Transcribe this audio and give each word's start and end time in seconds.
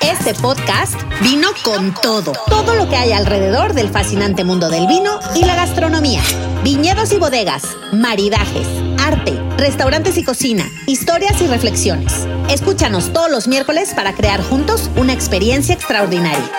Este 0.00 0.32
podcast 0.40 0.94
vino 1.22 1.48
con 1.64 1.92
todo. 2.02 2.32
Todo 2.48 2.74
lo 2.74 2.88
que 2.88 2.96
hay 2.96 3.12
alrededor 3.12 3.74
del 3.74 3.90
fascinante 3.90 4.42
mundo 4.42 4.70
del 4.70 4.86
vino 4.86 5.20
y 5.34 5.44
la 5.44 5.54
gastronomía. 5.54 6.22
Viñedos 6.64 7.12
y 7.12 7.18
bodegas, 7.18 7.76
maridajes, 7.92 8.66
arte, 8.98 9.38
restaurantes 9.58 10.16
y 10.16 10.24
cocina, 10.24 10.64
historias 10.86 11.42
y 11.42 11.46
reflexiones. 11.46 12.26
Escúchanos 12.48 13.12
todos 13.12 13.30
los 13.30 13.48
miércoles 13.48 13.92
para 13.94 14.14
crear 14.14 14.42
juntos 14.42 14.90
una 14.96 15.12
experiencia 15.12 15.74
extraordinaria. 15.74 16.50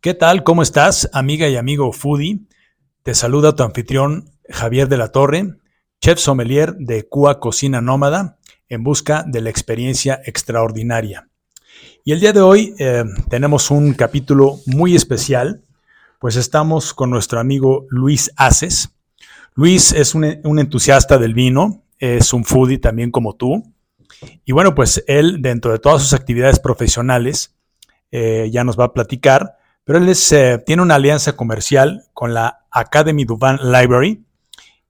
¿Qué 0.00 0.14
tal? 0.14 0.44
¿Cómo 0.44 0.62
estás, 0.62 1.10
amiga 1.12 1.48
y 1.48 1.56
amigo 1.56 1.92
foodie? 1.92 2.40
Te 3.02 3.14
saluda 3.14 3.54
tu 3.54 3.62
anfitrión 3.62 4.30
Javier 4.48 4.88
de 4.88 4.96
la 4.96 5.12
Torre, 5.12 5.56
chef 6.00 6.18
sommelier 6.18 6.74
de 6.76 7.06
Cua 7.06 7.38
Cocina 7.38 7.80
Nómada 7.80 8.35
en 8.68 8.82
busca 8.82 9.24
de 9.26 9.40
la 9.40 9.50
experiencia 9.50 10.20
extraordinaria. 10.24 11.28
Y 12.04 12.12
el 12.12 12.20
día 12.20 12.32
de 12.32 12.40
hoy 12.40 12.74
eh, 12.78 13.04
tenemos 13.28 13.70
un 13.70 13.92
capítulo 13.94 14.60
muy 14.66 14.94
especial, 14.94 15.62
pues 16.18 16.36
estamos 16.36 16.94
con 16.94 17.10
nuestro 17.10 17.40
amigo 17.40 17.86
Luis 17.90 18.30
Aces. 18.36 18.90
Luis 19.54 19.92
es 19.92 20.14
un, 20.14 20.24
entusiasta 20.24 21.18
del 21.18 21.34
vino, 21.34 21.82
es 21.98 22.32
un 22.32 22.44
foodie 22.44 22.78
también 22.78 23.10
como 23.10 23.34
tú. 23.34 23.72
Y 24.44 24.52
bueno, 24.52 24.74
pues 24.74 25.02
él 25.06 25.42
dentro 25.42 25.72
de 25.72 25.78
todas 25.78 26.02
sus 26.02 26.12
actividades 26.12 26.60
profesionales 26.60 27.54
eh, 28.10 28.48
ya 28.52 28.64
nos 28.64 28.78
va 28.78 28.84
a 28.84 28.92
platicar, 28.92 29.56
pero 29.84 29.98
él 29.98 30.12
eh, 30.30 30.62
tiene 30.64 30.82
una 30.82 30.94
alianza 30.94 31.36
comercial 31.36 32.04
con 32.14 32.34
la 32.34 32.66
Academy 32.70 33.24
Duvan 33.24 33.58
Library 33.62 34.24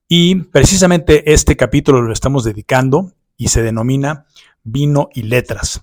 y 0.08 0.36
precisamente 0.36 1.32
este 1.32 1.56
capítulo 1.56 2.02
lo 2.02 2.12
estamos 2.12 2.44
dedicando 2.44 3.12
y 3.36 3.48
se 3.48 3.62
denomina 3.62 4.26
Vino 4.62 5.08
y 5.14 5.22
Letras. 5.22 5.82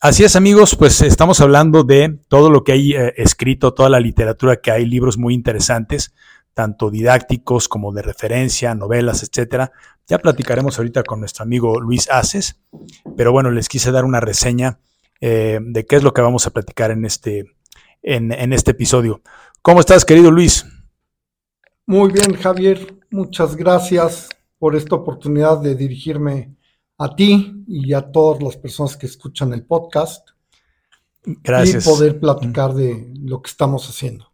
Así 0.00 0.22
es 0.22 0.36
amigos, 0.36 0.76
pues 0.76 1.00
estamos 1.00 1.40
hablando 1.40 1.82
de 1.82 2.18
todo 2.28 2.50
lo 2.50 2.62
que 2.62 2.72
hay 2.72 2.92
eh, 2.92 3.14
escrito, 3.16 3.72
toda 3.72 3.88
la 3.88 4.00
literatura 4.00 4.56
que 4.56 4.70
hay, 4.70 4.84
libros 4.84 5.16
muy 5.16 5.32
interesantes, 5.32 6.14
tanto 6.52 6.90
didácticos 6.90 7.68
como 7.68 7.90
de 7.90 8.02
referencia, 8.02 8.74
novelas, 8.74 9.22
etcétera. 9.22 9.72
Ya 10.06 10.18
platicaremos 10.18 10.76
ahorita 10.76 11.04
con 11.04 11.20
nuestro 11.20 11.44
amigo 11.44 11.80
Luis 11.80 12.10
Aces, 12.10 12.60
pero 13.16 13.32
bueno, 13.32 13.50
les 13.50 13.70
quise 13.70 13.92
dar 13.92 14.04
una 14.04 14.20
reseña 14.20 14.78
eh, 15.22 15.58
de 15.62 15.86
qué 15.86 15.96
es 15.96 16.02
lo 16.02 16.12
que 16.12 16.20
vamos 16.20 16.46
a 16.46 16.50
platicar 16.50 16.90
en 16.90 17.06
este, 17.06 17.54
en, 18.02 18.30
en 18.30 18.52
este 18.52 18.72
episodio. 18.72 19.22
¿Cómo 19.62 19.80
estás, 19.80 20.04
querido 20.04 20.30
Luis? 20.30 20.66
Muy 21.86 22.12
bien, 22.12 22.34
Javier. 22.34 22.94
Muchas 23.10 23.56
gracias 23.56 24.28
por 24.58 24.76
esta 24.76 24.96
oportunidad 24.96 25.62
de 25.62 25.74
dirigirme 25.74 26.54
a 26.98 27.14
ti 27.14 27.64
y 27.66 27.92
a 27.92 28.02
todas 28.12 28.42
las 28.42 28.56
personas 28.56 28.96
que 28.96 29.06
escuchan 29.06 29.52
el 29.52 29.64
podcast. 29.64 30.28
Gracias. 31.24 31.86
Y 31.86 31.88
poder 31.88 32.20
platicar 32.20 32.74
de 32.74 33.12
lo 33.20 33.40
que 33.42 33.50
estamos 33.50 33.88
haciendo. 33.88 34.30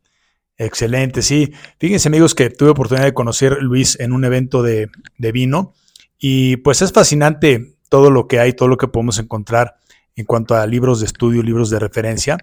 Excelente, 0.58 1.22
sí. 1.22 1.53
Fíjense 1.78 2.08
amigos 2.08 2.34
que 2.34 2.50
tuve 2.50 2.70
oportunidad 2.70 3.06
de 3.06 3.14
conocer 3.14 3.55
a 3.55 3.61
Luis 3.61 3.98
en 3.98 4.12
un 4.12 4.25
evento 4.25 4.62
de, 4.62 4.91
de, 5.16 5.33
vino 5.33 5.72
y 6.19 6.58
pues 6.58 6.83
es 6.83 6.92
fascinante 6.92 7.77
todo 7.88 8.11
lo 8.11 8.28
que 8.28 8.41
hay, 8.41 8.53
todo 8.53 8.69
lo 8.69 8.77
que 8.77 8.88
podemos 8.88 9.19
encontrar 9.19 9.77
en 10.16 10.27
cuanto 10.27 10.55
a 10.55 10.66
libros 10.66 11.00
de 11.00 11.06
estudio, 11.06 11.42
libros 11.42 11.70
de 11.70 11.78
referencia. 11.78 12.36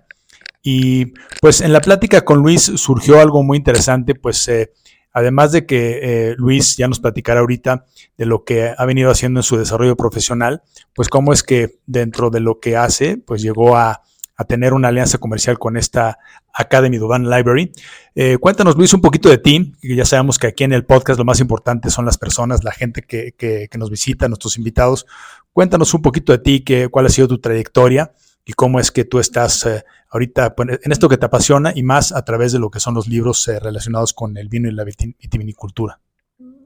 Y 0.63 1.13
pues 1.41 1.61
en 1.61 1.71
la 1.71 1.79
plática 1.79 2.25
con 2.25 2.39
Luis 2.39 2.63
surgió 2.63 3.21
algo 3.21 3.43
muy 3.43 3.57
interesante, 3.57 4.15
pues 4.15 4.47
eh, 4.47 4.71
Además 5.17 5.51
de 5.51 5.65
que 5.65 5.99
eh, 6.03 6.35
Luis 6.37 6.77
ya 6.77 6.87
nos 6.87 6.99
platicará 6.99 7.39
ahorita 7.39 7.87
de 8.19 8.27
lo 8.27 8.43
que 8.43 8.71
ha 8.77 8.85
venido 8.85 9.09
haciendo 9.09 9.39
en 9.39 9.43
su 9.43 9.57
desarrollo 9.57 9.95
profesional, 9.95 10.61
pues 10.93 11.09
cómo 11.09 11.33
es 11.33 11.41
que 11.41 11.79
dentro 11.87 12.29
de 12.29 12.39
lo 12.39 12.59
que 12.59 12.77
hace, 12.77 13.17
pues 13.17 13.41
llegó 13.41 13.75
a, 13.75 14.03
tener 14.47 14.75
una 14.75 14.89
alianza 14.89 15.17
comercial 15.17 15.57
con 15.57 15.75
esta 15.75 16.19
Academy 16.53 16.97
Duban 16.99 17.27
Library. 17.27 17.71
Eh, 18.13 18.37
cuéntanos, 18.37 18.77
Luis, 18.77 18.93
un 18.93 19.01
poquito 19.01 19.27
de 19.27 19.39
ti, 19.39 19.73
que 19.81 19.95
ya 19.95 20.05
sabemos 20.05 20.37
que 20.37 20.45
aquí 20.45 20.63
en 20.63 20.73
el 20.73 20.85
podcast 20.85 21.17
lo 21.17 21.25
más 21.25 21.39
importante 21.39 21.89
son 21.89 22.05
las 22.05 22.19
personas, 22.19 22.63
la 22.63 22.71
gente 22.71 23.01
que, 23.01 23.33
que, 23.35 23.67
que 23.71 23.77
nos 23.79 23.89
visita, 23.89 24.27
nuestros 24.27 24.55
invitados. 24.55 25.07
Cuéntanos 25.51 25.95
un 25.95 26.03
poquito 26.03 26.31
de 26.31 26.37
ti, 26.37 26.63
que, 26.63 26.89
cuál 26.89 27.07
ha 27.07 27.09
sido 27.09 27.27
tu 27.27 27.39
trayectoria 27.39 28.11
y 28.47 28.53
cómo 28.53 28.79
es 28.79 28.91
que 28.91 29.03
tú 29.03 29.19
estás 29.19 29.65
eh, 29.65 29.83
ahorita 30.09 30.55
pues, 30.55 30.79
en 30.81 30.91
esto 30.91 31.09
que 31.09 31.17
te 31.17 31.25
apasiona 31.25 31.73
y 31.75 31.83
más 31.83 32.13
a 32.13 32.23
través 32.23 32.53
de 32.53 32.59
lo 32.59 32.71
que 32.71 32.79
son 32.79 32.93
los 32.93 33.09
libros 33.09 33.45
eh, 33.49 33.59
relacionados 33.59 34.13
con 34.13 34.37
el 34.37 34.47
vino 34.47 34.69
y 34.69 34.71
la 34.71 34.85
vitivinicultura. 34.85 35.99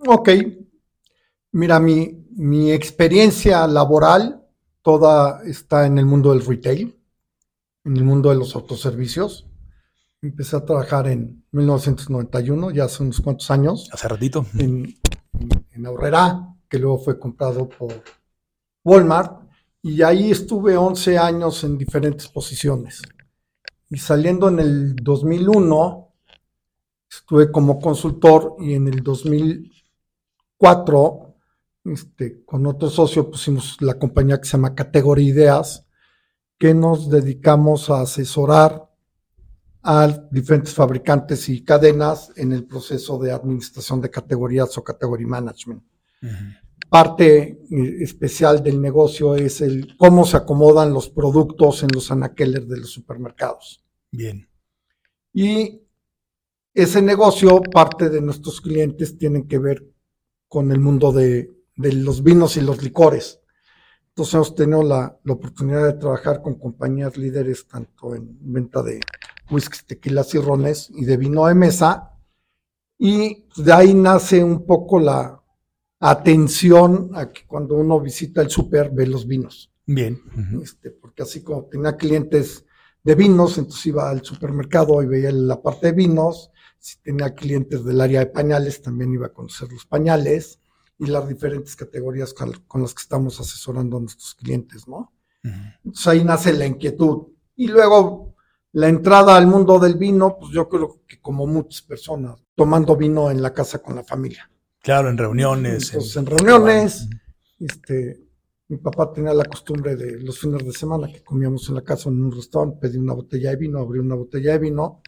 Ok. 0.06 0.30
Mira, 1.53 1.80
mi, 1.80 2.28
mi 2.36 2.72
experiencia 2.72 3.66
laboral 3.66 4.46
toda 4.84 5.41
está 5.44 5.88
en 5.88 5.97
el 5.97 6.06
mundo 6.06 6.31
del 6.31 6.46
retail, 6.46 6.96
en 7.84 7.97
el 7.97 8.03
mundo 8.03 8.30
de 8.30 8.36
los 8.36 8.56
autoservicios. 8.56 9.47
Empecé 10.22 10.58
a 10.58 10.64
trabajar 10.64 11.08
en 11.08 11.44
1991, 11.52 12.70
ya 12.72 12.84
hace 12.84 13.02
unos 13.02 13.20
cuantos 13.22 13.50
años. 13.50 13.90
Hace 13.91 14.08
ratito. 14.08 14.46
En, 14.59 14.96
en 15.72 15.86
Aurrera, 15.88 16.56
que 16.70 16.78
luego 16.78 17.00
fue 17.00 17.18
comprado 17.18 17.68
por 17.68 18.03
Walmart 18.84 19.41
y 19.84 20.02
ahí 20.03 20.30
estuve 20.31 20.78
11 20.78 21.18
años 21.18 21.64
en 21.64 21.75
diferentes 21.78 22.28
posiciones. 22.28 23.02
Y 23.90 23.97
saliendo 23.97 24.50
en 24.50 24.59
el 24.59 24.96
2001, 24.96 26.14
estuve 27.09 27.52
como 27.52 27.80
consultor 27.80 28.58
y 28.59 28.75
en 28.75 28.88
el 28.88 29.02
2004, 29.02 31.36
este, 31.86 32.46
con 32.46 32.68
otro 32.68 32.90
socio, 32.90 33.30
pusimos 33.30 33.81
la 33.81 33.96
compañía 33.96 34.40
que 34.40 34.46
se 34.46 34.53
llama 34.53 34.74
Categoría 34.75 35.30
Ideas, 35.30 35.86
que 36.59 36.75
nos 36.75 37.09
dedicamos 37.09 37.90
a 37.90 38.02
asesorar 38.02 38.88
a 39.84 40.08
diferentes 40.30 40.75
fabricantes 40.75 41.50
y 41.50 41.64
cadenas 41.64 42.31
en 42.36 42.52
el 42.52 42.66
proceso 42.66 43.18
de 43.18 43.31
administración 43.31 44.00
de 44.00 44.12
categorías 44.12 44.78
o 44.78 44.84
category 44.84 45.25
management 45.25 45.81
parte 46.91 47.57
eh, 47.72 48.03
especial 48.03 48.62
del 48.62 48.81
negocio 48.81 49.35
es 49.35 49.62
el 49.62 49.96
cómo 49.96 50.25
se 50.25 50.35
acomodan 50.35 50.94
los 50.94 51.07
productos 51.07 51.84
en 51.84 51.90
los 51.94 52.12
anaqueles 52.12 52.68
de 52.68 52.79
los 52.79 52.91
supermercados. 52.91 53.81
Bien. 54.12 54.50
Y 55.31 55.84
ese 56.74 57.02
negocio, 57.02 57.62
parte 57.62 58.09
de 58.09 58.19
nuestros 58.19 58.59
clientes 58.59 59.18
tienen 59.18 59.47
que 59.47 59.57
ver 59.57 59.88
con 60.50 60.69
el 60.74 60.81
mundo 60.81 61.13
de, 61.13 61.50
los 61.78 62.24
vinos 62.24 62.57
y 62.57 62.62
los 62.62 62.84
licores. 62.84 63.40
Entonces 64.09 64.34
hemos 64.34 64.53
tenido 64.53 64.84
la, 64.84 65.18
oportunidad 65.29 65.85
de 65.85 65.94
trabajar 65.94 66.41
con 66.41 66.56
compañías 66.59 67.16
líderes 67.16 67.69
tanto 67.69 68.16
en 68.16 68.38
venta 68.41 68.84
de 68.84 69.00
whisky, 69.50 69.78
tequilas 69.88 70.35
y 70.35 70.40
rones 70.40 70.91
y 70.94 71.06
de 71.06 71.16
vino 71.16 71.46
de 71.46 71.56
mesa. 71.56 72.18
Y 72.97 73.46
de 73.56 73.72
ahí 73.72 73.94
nace 73.94 74.44
un 74.44 74.66
poco 74.66 75.00
la, 75.00 75.41
atención 76.01 77.12
a 77.13 77.31
que 77.31 77.45
cuando 77.45 77.75
uno 77.75 78.00
visita 78.01 78.41
el 78.41 78.50
súper 78.50 78.89
ve 78.89 79.07
los 79.07 79.25
vinos. 79.28 79.72
Bien. 79.85 80.22
este, 80.62 80.91
porque 80.91 81.23
así 81.23 81.44
como 81.44 81.66
tenía 81.66 81.95
clientes 81.95 82.66
de 83.03 83.16
vinos, 83.16 83.57
entonces 83.57 83.85
iba 83.88 84.09
al 84.09 84.23
supermercado 84.23 85.01
y 85.01 85.07
veía 85.07 85.31
la 85.31 85.61
parte 85.61 85.88
de 85.88 85.94
vinos. 85.94 86.51
Si 86.79 87.00
tenía 87.01 87.35
clientes 87.35 87.85
del 87.85 88.01
área 88.01 88.22
de 88.22 88.25
pañales, 88.28 88.81
también 88.81 89.13
iba 89.13 89.28
a 89.28 89.34
conocer 89.34 89.72
los 89.72 89.85
pañales 89.85 90.59
y 90.97 91.06
las 91.06 91.28
diferentes 91.28 91.75
categorías 91.75 92.34
con, 92.34 92.81
las 92.81 92.94
que 92.94 93.01
estamos 93.01 93.40
asesorando 93.40 93.97
a 93.97 94.01
nuestros 94.01 94.35
clientes, 94.35 94.88
¿no? 94.88 95.13
Entonces 95.44 96.07
ahí 96.07 96.23
nace 96.23 96.53
la 96.53 96.66
inquietud. 96.66 97.28
Y 97.56 97.67
luego 97.67 98.35
la 98.72 98.88
entrada 98.88 99.35
al 99.35 99.47
mundo 99.47 99.79
del 99.79 99.95
vino, 99.95 100.38
pues 100.40 100.51
yo 100.51 100.67
creo 100.69 101.01
que 101.07 101.19
como 101.19 101.45
muchas 101.45 101.81
personas, 101.81 102.40
tomando 102.56 102.95
vino 102.95 103.29
en 103.29 103.41
la 103.41 103.53
casa 103.53 103.79
con 103.79 103.95
la 103.95 104.03
familia. 104.03 104.50
Claro, 104.81 105.09
en 105.09 105.18
reuniones. 105.18 105.94
Entonces, 105.94 106.16
en, 106.18 106.25
reuniones, 106.25 107.08
este, 107.59 108.28
mi 108.68 108.78
papá 108.78 109.14
tenía 109.14 109.34
la 109.34 109.46
costumbre 109.46 109.96
de 109.96 110.20
los 110.20 110.40
fines 110.40 110.66
de 110.66 110.72
semana 110.72 111.08
que 111.08 111.23
comíamos 111.23 111.70
en 111.70 111.76
la 111.76 111.84
casa 111.84 112.09
en 112.09 112.22
un 112.22 112.32
restaurante, 112.32 112.79
pedí 112.79 112.97
una 112.97 113.14
botella 113.14 113.52
de 113.52 113.58
vino, 113.58 113.79
abrí 113.79 114.00
una 114.00 114.16
botella 114.16 114.53
de 114.53 114.59
vino 114.59 115.02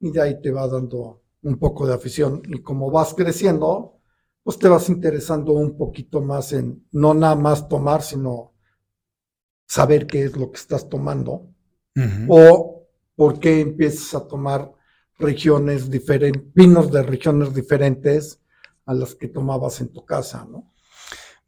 y 0.00 0.10
de 0.10 0.20
ahí 0.20 0.42
te 0.42 0.50
va 0.50 0.68
dando 0.68 1.22
un 1.42 1.58
poco 1.58 1.86
de 1.86 1.94
afición. 1.94 2.42
Y 2.48 2.60
como 2.60 2.90
vas 2.90 3.14
creciendo, 3.14 4.00
pues 4.42 4.58
te 4.58 4.68
vas 4.68 4.90
interesando 4.90 5.52
un 5.52 5.78
poquito 5.78 6.20
más 6.20 6.52
en 6.52 6.86
no 6.92 7.14
nada 7.14 7.34
más 7.34 7.66
tomar, 7.66 8.02
sino 8.02 8.52
saber 9.66 10.06
qué 10.06 10.24
es 10.24 10.36
lo 10.36 10.50
que 10.50 10.58
estás 10.58 10.88
tomando 10.88 11.48
o 12.28 12.88
por 13.16 13.38
qué 13.38 13.60
empiezas 13.60 14.14
a 14.14 14.28
tomar 14.28 14.70
regiones 15.18 15.88
diferentes, 15.88 16.52
vinos 16.52 16.90
de 16.90 17.02
regiones 17.02 17.54
diferentes 17.54 18.43
a 18.86 18.94
las 18.94 19.14
que 19.14 19.28
tomabas 19.28 19.80
en 19.80 19.92
tu 19.92 20.04
casa, 20.04 20.46
¿no? 20.50 20.70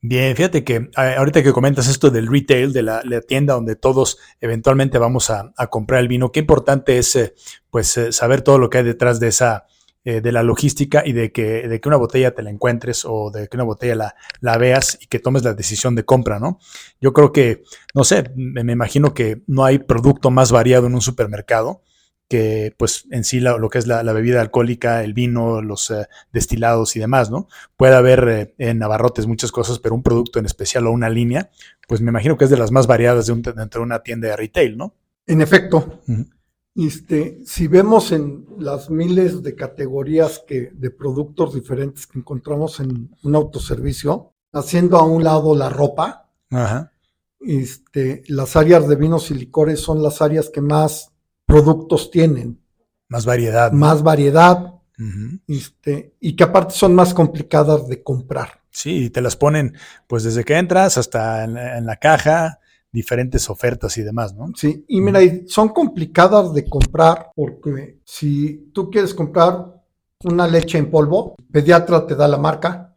Bien, 0.09 0.37
fíjate 0.37 0.63
que 0.63 0.91
ahorita 0.95 1.43
que 1.43 1.53
comentas 1.53 1.89
esto 1.89 2.11
del 2.11 2.29
retail, 2.29 2.73
de 2.73 2.83
la, 2.83 3.03
tienda 3.27 3.55
donde 3.55 3.77
todos 3.77 4.19
eventualmente 4.41 4.99
vamos 4.99 5.31
a, 5.31 5.53
comprar 5.69 6.01
el 6.01 6.09
vino, 6.09 6.31
qué 6.31 6.41
importante 6.41 6.99
es 6.99 7.17
eh, 7.17 7.35
pues 7.71 7.97
eh, 7.97 8.13
saber 8.13 8.43
todo 8.43 8.59
lo 8.59 8.71
que 8.71 8.79
hay 8.79 8.85
detrás 8.85 9.19
de 9.19 9.29
esa 9.29 9.67
eh, 10.05 10.21
de 10.21 10.31
la 10.31 10.45
logística 10.45 11.03
y 11.05 11.13
de 11.13 11.33
que, 11.33 11.67
de 11.67 11.81
que 11.81 11.89
una 11.89 11.97
botella 11.97 12.33
te 12.33 12.43
la 12.45 12.51
encuentres 12.51 13.05
o 13.05 13.33
de 13.33 13.49
que 13.49 13.57
una 13.57 13.65
botella 13.65 14.15
la, 14.41 14.59
veas 14.59 14.97
y 15.01 15.07
que 15.07 15.19
tomes 15.19 15.43
la 15.43 15.55
decisión 15.55 15.97
de 15.97 16.05
compra, 16.05 16.39
¿no? 16.39 16.61
Yo 17.01 17.13
creo 17.13 17.33
que, 17.33 17.65
no 17.93 18.05
sé, 18.05 18.31
me 18.37 18.73
imagino 18.73 19.13
que 19.13 19.43
no 19.49 19.65
hay 19.65 19.81
producto 19.81 20.31
más 20.31 20.53
variado 20.53 20.87
en 20.87 20.95
un 20.95 21.01
supermercado 21.03 21.83
que 22.29 22.75
pues 22.77 23.07
en 23.11 23.25
sí 23.25 23.41
la, 23.41 23.57
lo 23.57 23.69
que 23.69 23.79
es 23.79 23.87
la, 23.87 24.03
la, 24.03 24.13
bebida 24.13 24.41
alcohólica, 24.41 25.05
el 25.05 25.15
vino, 25.15 25.63
los 25.63 25.91
uh, 25.91 26.05
destilados 26.33 26.97
y 26.97 27.01
demás, 27.01 27.31
¿no? 27.31 27.49
Puede 27.77 27.95
haber 27.95 28.29
eh, 28.29 28.55
en 28.59 28.79
Navarrotes 28.79 29.27
muchas 29.27 29.53
cosas, 29.53 29.79
pero 29.79 29.95
un 29.95 30.03
producto 30.03 30.39
en 30.39 30.47
especial 30.47 30.87
o 30.87 30.93
una 30.93 31.09
línea, 31.09 31.51
pues 31.87 32.01
me 32.01 32.11
imagino 32.11 32.37
que 32.37 32.45
es 32.45 32.51
de 32.51 32.57
las 32.57 32.73
más 32.73 32.87
variadas 32.87 33.27
de 33.27 33.33
un, 33.33 33.43
dentro 33.43 33.81
de 33.81 33.87
una 33.87 34.03
tienda 34.03 34.29
de 34.29 34.37
retail, 34.37 34.77
¿no? 34.77 34.95
En 35.27 35.41
efecto. 35.41 36.01
Uh 36.09 36.13
-huh. 36.13 36.31
Este, 36.77 37.39
si 37.47 37.69
vemos 37.69 38.13
en 38.13 38.47
las 38.59 38.91
miles 38.91 39.43
de 39.43 39.55
categorías 39.55 40.45
que, 40.47 40.73
de 40.75 40.91
productos 40.91 41.55
diferentes 41.55 42.07
que 42.07 42.19
encontramos 42.19 42.81
en 42.81 43.17
un 43.23 43.35
autoservicio, 43.35 44.35
haciendo 44.53 44.99
a 44.99 45.05
un 45.05 45.25
lado 45.25 45.57
la 45.57 45.71
ropa, 45.71 46.29
Ajá. 46.51 46.93
este, 47.41 48.25
las 48.29 48.57
áreas 48.57 48.87
de 48.89 48.97
vinos 48.97 49.31
y 49.31 49.35
licores 49.35 49.81
son 49.81 50.03
las 50.03 50.21
áreas 50.21 50.51
que 50.51 50.61
más 50.61 51.16
productos 51.47 52.11
tienen. 52.11 52.61
Más 53.09 53.25
variedad. 53.25 53.73
¿no? 53.73 53.79
Más 53.79 54.03
variedad. 54.03 54.75
Uh 54.99 55.03
-huh. 55.03 55.41
este, 55.47 56.15
y 56.21 56.35
que 56.35 56.45
aparte 56.45 56.75
son 56.75 56.95
más 56.95 57.13
complicadas 57.13 57.87
de 57.87 58.03
comprar. 58.03 58.63
Sí, 58.71 59.11
te 59.11 59.21
las 59.21 59.37
ponen 59.37 59.75
pues 60.07 60.23
desde 60.23 60.43
que 60.45 60.57
entras 60.57 60.97
hasta 60.97 61.45
en 61.45 61.55
la, 61.55 61.79
en 61.79 61.85
la 61.85 61.97
caja, 61.97 62.61
diferentes 62.91 63.51
ofertas 63.51 63.99
y 63.99 64.03
demás, 64.03 64.35
¿no? 64.35 64.53
Sí, 64.57 64.87
y 64.89 65.01
mira, 65.03 65.21
son 65.49 65.69
complicadas 65.69 66.55
de 66.55 66.65
comprar 66.65 67.31
porque 67.35 68.01
si 68.05 68.71
tú 68.73 68.91
quieres 68.91 69.13
comprar 69.13 69.77
una 70.25 70.47
leche 70.47 70.79
en 70.79 70.91
polvo, 70.91 71.35
el 71.39 71.45
pediatra 71.47 72.07
te 72.07 72.15
da 72.15 72.27
la 72.27 72.39
marca, 72.39 72.95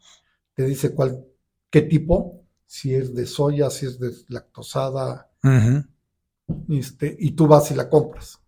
te 0.54 0.63
dice 0.63 0.94
cuál, 0.96 1.25
qué 1.69 1.81
tipo, 1.81 2.44
si 2.66 2.96
es 2.96 3.13
de 3.13 3.25
soya, 3.25 3.69
si 3.69 3.88
es 3.88 4.00
de 4.00 4.12
lactosada, 4.30 5.30
uh 5.44 5.48
-huh. 5.48 5.88
Este, 6.69 7.16
y 7.19 7.31
tú 7.31 7.48
vas 7.48 7.72
y 7.72 7.75
la 7.75 7.90
compras. 7.90 8.40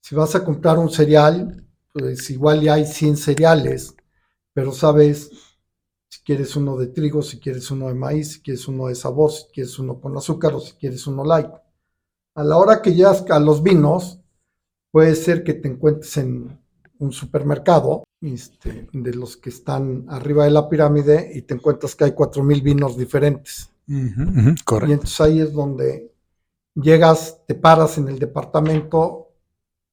Si 0.00 0.14
vas 0.14 0.34
a 0.34 0.44
comprar 0.44 0.78
un 0.78 0.90
cereal, 0.90 1.64
pues 1.92 2.30
igual 2.30 2.60
ya 2.60 2.74
hay 2.74 2.86
100 2.86 3.16
cereales, 3.16 3.94
pero 4.52 4.72
sabes 4.72 5.30
si 6.08 6.22
quieres 6.22 6.54
uno 6.56 6.76
de 6.76 6.88
trigo, 6.88 7.22
si 7.22 7.38
quieres 7.38 7.70
uno 7.70 7.88
de 7.88 7.94
maíz, 7.94 8.32
si 8.34 8.40
quieres 8.40 8.68
uno 8.68 8.86
de 8.86 8.94
sabor, 8.94 9.32
si 9.32 9.44
quieres 9.52 9.78
uno 9.78 10.00
con 10.00 10.16
azúcar 10.16 10.54
o 10.54 10.60
si 10.60 10.72
quieres 10.74 11.06
uno 11.06 11.24
light. 11.24 11.50
A 12.34 12.44
la 12.44 12.56
hora 12.56 12.82
que 12.82 12.94
llegas 12.94 13.24
a 13.30 13.40
los 13.40 13.62
vinos, 13.62 14.20
puede 14.90 15.14
ser 15.14 15.42
que 15.42 15.54
te 15.54 15.68
encuentres 15.68 16.16
en 16.18 16.58
un 16.98 17.12
supermercado 17.12 18.04
este, 18.20 18.88
de 18.92 19.14
los 19.14 19.36
que 19.36 19.50
están 19.50 20.06
arriba 20.08 20.44
de 20.44 20.50
la 20.50 20.68
pirámide 20.68 21.30
y 21.34 21.42
te 21.42 21.54
encuentras 21.54 21.94
que 21.94 22.04
hay 22.04 22.12
4.000 22.12 22.62
vinos 22.62 22.96
diferentes. 22.96 23.70
Uh 23.88 23.92
-huh, 23.92 24.28
uh 24.28 24.32
-huh, 24.32 24.64
correcto. 24.64 24.90
Y 24.90 24.92
entonces 24.94 25.20
ahí 25.20 25.40
es 25.40 25.52
donde 25.52 26.12
llegas, 26.76 27.40
te 27.46 27.54
paras 27.54 27.98
en 27.98 28.08
el 28.08 28.18
departamento 28.18 29.32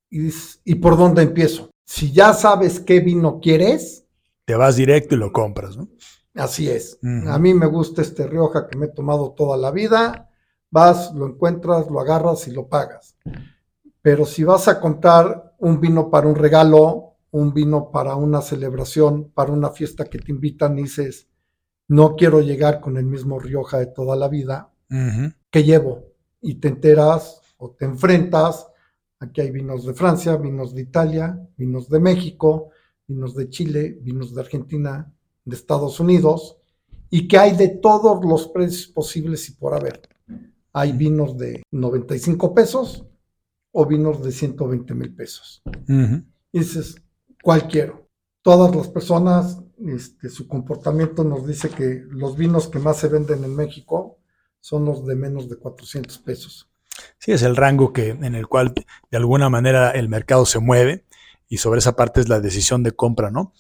y 0.10 0.20
dices, 0.20 0.62
¿y 0.64 0.76
por 0.76 0.98
dónde 0.98 1.24
empiezo? 1.24 1.72
Si 1.86 2.12
ya 2.12 2.34
sabes 2.34 2.80
qué 2.80 3.00
vino 3.00 3.40
quieres, 3.40 4.06
te 4.46 4.56
vas 4.56 4.76
directo 4.76 5.16
y 5.16 5.18
lo 5.18 5.32
compras, 5.32 5.78
¿no? 5.78 5.90
Así 6.36 6.70
es. 6.70 7.00
Uh 7.02 7.08
-huh. 7.08 7.30
A 7.30 7.40
mí 7.40 7.54
me 7.54 7.66
gusta 7.68 8.02
este 8.02 8.28
Rioja 8.28 8.68
que 8.68 8.78
me 8.78 8.88
he 8.88 8.90
tomado 8.90 9.32
toda 9.32 9.58
la 9.58 9.72
vida. 9.72 10.30
Vas, 10.70 11.14
lo 11.14 11.28
encuentras, 11.28 11.90
lo 11.90 12.00
agarras 12.00 12.48
y 12.48 12.52
lo 12.52 12.68
pagas. 12.68 13.16
Pero 14.02 14.26
si 14.26 14.44
vas 14.44 14.68
a 14.68 14.80
comprar 14.82 15.56
un 15.60 15.80
vino 15.80 16.10
para 16.10 16.28
un 16.28 16.36
regalo, 16.36 17.16
un 17.32 17.54
vino 17.54 17.92
para 17.92 18.16
una 18.16 18.42
celebración, 18.42 19.32
para 19.34 19.52
una 19.52 19.70
fiesta 19.70 20.06
que 20.06 20.20
te 20.20 20.32
invitan 20.32 20.78
y 20.78 20.84
dices, 20.84 21.28
no 21.88 22.16
quiero 22.16 22.42
llegar 22.42 22.82
con 22.82 22.98
el 22.98 23.06
mismo 23.06 23.40
Rioja 23.40 23.78
de 23.78 23.88
toda 23.88 24.16
la 24.16 24.28
vida, 24.28 24.72
uh 24.90 24.96
-huh. 24.96 25.36
¿qué 25.50 25.64
llevo? 25.64 26.13
Y 26.44 26.56
te 26.56 26.68
enteras 26.68 27.42
o 27.58 27.72
te 27.72 27.86
enfrentas. 27.86 28.68
Aquí 29.20 29.42
hay 29.42 29.50
vinos 29.50 29.86
de 29.86 29.94
Francia, 29.94 30.36
vinos 30.36 30.76
de 30.76 30.82
Italia, 30.82 31.40
vinos 31.58 31.90
de 31.90 32.00
México, 32.00 32.70
vinos 33.08 33.34
de 33.36 33.50
Chile, 33.50 33.98
vinos 34.02 34.36
de 34.36 34.42
Argentina, 34.42 35.12
de 35.46 35.56
Estados 35.56 36.00
Unidos, 36.00 36.58
y 37.10 37.28
que 37.28 37.38
hay 37.38 37.56
de 37.56 37.70
todos 37.70 38.24
los 38.26 38.50
precios 38.50 38.88
posibles 38.88 39.48
y 39.50 39.54
por 39.54 39.74
haber. 39.74 40.02
Hay 40.74 40.92
vinos 40.92 41.38
de 41.38 41.64
95 41.72 42.54
pesos 42.54 43.06
o 43.72 43.86
vinos 43.86 44.22
de 44.24 44.32
120 44.32 44.94
mil 44.94 45.14
pesos. 45.16 45.62
Uh 45.66 45.92
-huh. 45.92 46.26
Y 46.52 46.60
dices, 46.60 46.96
¿cuál 47.42 47.68
quiero? 47.68 48.10
Todas 48.42 48.76
las 48.76 48.90
personas, 48.90 49.62
este, 49.78 50.30
su 50.30 50.48
comportamiento 50.48 51.24
nos 51.24 51.48
dice 51.48 51.70
que 51.70 52.04
los 52.10 52.36
vinos 52.36 52.68
que 52.68 52.80
más 52.80 52.98
se 52.98 53.08
venden 53.08 53.44
en 53.44 53.56
México 53.56 54.18
son 54.64 54.86
los 54.86 55.06
de 55.06 55.18
menos 55.18 55.50
de 55.50 55.58
400 55.58 56.20
pesos. 56.20 56.70
Sí, 57.20 57.34
es 57.34 57.42
el 57.42 57.58
rango 57.58 57.92
que, 57.92 58.12
en 58.12 58.34
el 58.34 58.48
cual 58.48 58.74
de 59.12 59.18
alguna 59.18 59.50
manera 59.50 59.92
el 59.92 60.08
mercado 60.08 60.46
se 60.46 60.60
mueve 60.60 61.04
y 61.50 61.58
sobre 61.58 61.80
esa 61.80 61.98
parte 61.98 62.22
es 62.22 62.30
la 62.30 62.40
decisión 62.40 62.82
de 62.82 62.94
compra, 62.94 63.30
¿no? 63.30 63.54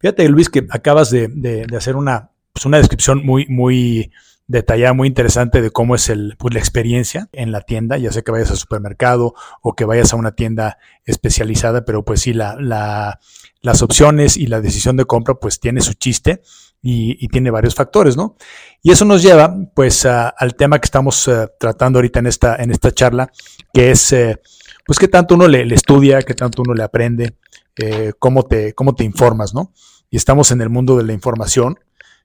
Fíjate, 0.00 0.28
Luis, 0.28 0.50
que 0.50 0.66
acabas 0.68 1.10
de, 1.10 1.28
de, 1.28 1.64
de 1.64 1.76
hacer 1.78 1.96
una, 1.96 2.32
pues 2.52 2.66
una 2.66 2.76
descripción 2.76 3.24
muy, 3.24 3.46
muy 3.46 4.12
detallada, 4.48 4.92
muy 4.92 5.08
interesante 5.08 5.62
de 5.62 5.70
cómo 5.70 5.94
es 5.94 6.10
el, 6.10 6.36
pues, 6.38 6.52
la 6.52 6.60
experiencia 6.60 7.30
en 7.32 7.52
la 7.52 7.62
tienda, 7.62 7.96
ya 7.96 8.12
sea 8.12 8.20
que 8.20 8.30
vayas 8.30 8.50
al 8.50 8.58
supermercado 8.58 9.32
o 9.62 9.74
que 9.74 9.86
vayas 9.86 10.12
a 10.12 10.16
una 10.16 10.32
tienda 10.32 10.76
especializada, 11.06 11.86
pero 11.86 12.04
pues 12.04 12.20
sí, 12.20 12.34
la, 12.34 12.56
la, 12.56 13.18
las 13.62 13.80
opciones 13.80 14.36
y 14.36 14.46
la 14.46 14.60
decisión 14.60 14.98
de 14.98 15.06
compra 15.06 15.36
pues 15.36 15.58
tiene 15.58 15.80
su 15.80 15.94
chiste 15.94 16.42
y, 16.82 17.24
y 17.24 17.28
tiene 17.28 17.50
varios 17.50 17.74
factores, 17.74 18.16
¿no? 18.16 18.36
Y 18.82 18.90
eso 18.90 19.04
nos 19.04 19.22
lleva 19.22 19.54
pues 19.74 20.06
a, 20.06 20.28
al 20.28 20.54
tema 20.54 20.78
que 20.78 20.86
estamos 20.86 21.28
uh, 21.28 21.48
tratando 21.58 21.98
ahorita 21.98 22.20
en 22.20 22.26
esta, 22.26 22.56
en 22.56 22.70
esta 22.70 22.92
charla, 22.92 23.30
que 23.72 23.90
es 23.90 24.12
eh, 24.12 24.40
pues 24.86 24.98
qué 24.98 25.08
tanto 25.08 25.34
uno 25.34 25.46
le, 25.46 25.62
estudia, 25.74 26.22
qué 26.22 26.34
tanto 26.34 26.62
uno 26.62 26.74
le 26.74 26.82
aprende, 26.82 27.36
eh, 27.76 28.12
cómo, 28.18 28.44
te, 28.44 28.72
cómo 28.74 28.94
te 28.94 29.04
informas, 29.04 29.54
¿no? 29.54 29.72
Y 30.10 30.16
estamos 30.16 30.50
en 30.50 30.60
el 30.60 30.70
mundo 30.70 30.96
de 30.96 31.04
la 31.04 31.12
información, 31.12 31.78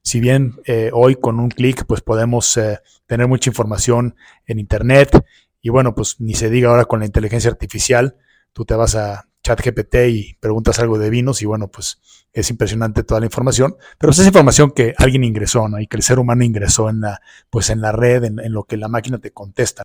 si 0.05 0.19
bien 0.19 0.53
eh, 0.65 0.91
hoy 0.93 1.15
con 1.15 1.39
un 1.39 1.49
clic 1.49 1.85
pues 1.87 2.01
podemos 2.01 2.57
eh, 2.57 2.79
tener 3.07 3.27
mucha 3.27 3.49
información 3.49 4.15
en 4.45 4.59
internet 4.59 5.25
y 5.61 5.69
bueno 5.69 5.95
pues 5.95 6.21
ni 6.21 6.35
se 6.35 6.49
diga 6.51 6.69
ahora 6.69 6.85
con 6.85 6.99
la 6.99 7.07
inteligencia 7.07 7.49
artificial 7.49 8.15
tú 8.53 8.65
te 8.65 8.75
vas 8.75 8.95
a 8.95 9.27
ChatGPT 9.45 9.95
y 10.09 10.33
preguntas 10.39 10.79
algo 10.79 10.97
de 10.97 11.11
vinos 11.11 11.43
y 11.43 11.45
bueno 11.45 11.67
pues 11.67 11.99
es 12.33 12.49
impresionante 12.49 13.03
toda 13.03 13.19
la 13.19 13.27
información 13.27 13.75
pero 13.99 14.09
pues, 14.09 14.19
es 14.19 14.25
información 14.25 14.71
que 14.71 14.95
alguien 14.97 15.23
ingresó 15.23 15.69
¿no? 15.69 15.79
y 15.79 15.85
que 15.85 15.97
el 15.97 16.03
ser 16.03 16.17
humano 16.17 16.43
ingresó 16.43 16.89
en 16.89 17.01
la 17.01 17.21
pues 17.51 17.69
en 17.69 17.79
la 17.79 17.91
red 17.91 18.23
en, 18.23 18.51
lo 18.51 18.63
que 18.63 18.75
la 18.75 18.87
máquina 18.87 19.19
te 19.19 19.31
contesta 19.31 19.83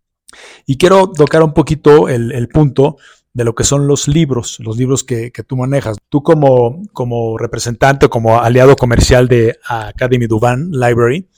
y 0.65 0.79
quiero 0.79 1.11
tocar 1.11 1.43
un 1.43 1.53
poquito 1.53 2.09
el, 2.09 2.49
punto 2.49 2.97
de 3.35 3.45
lo 3.45 3.55
que 3.57 3.65
son 3.65 3.89
los 3.89 4.07
libros, 4.07 4.59
los 4.61 4.77
libros 4.77 5.03
que, 5.03 5.33
tú 5.45 5.57
manejas. 5.57 5.97
Tú 6.09 6.23
como, 6.23 6.85
como 6.93 7.37
representante, 7.37 8.09
como 8.09 8.41
aliado 8.41 8.77
comercial 8.77 9.27
de 9.27 9.59
Academy 9.67 10.29
Duvan 10.29 10.71
Library, 10.71 11.29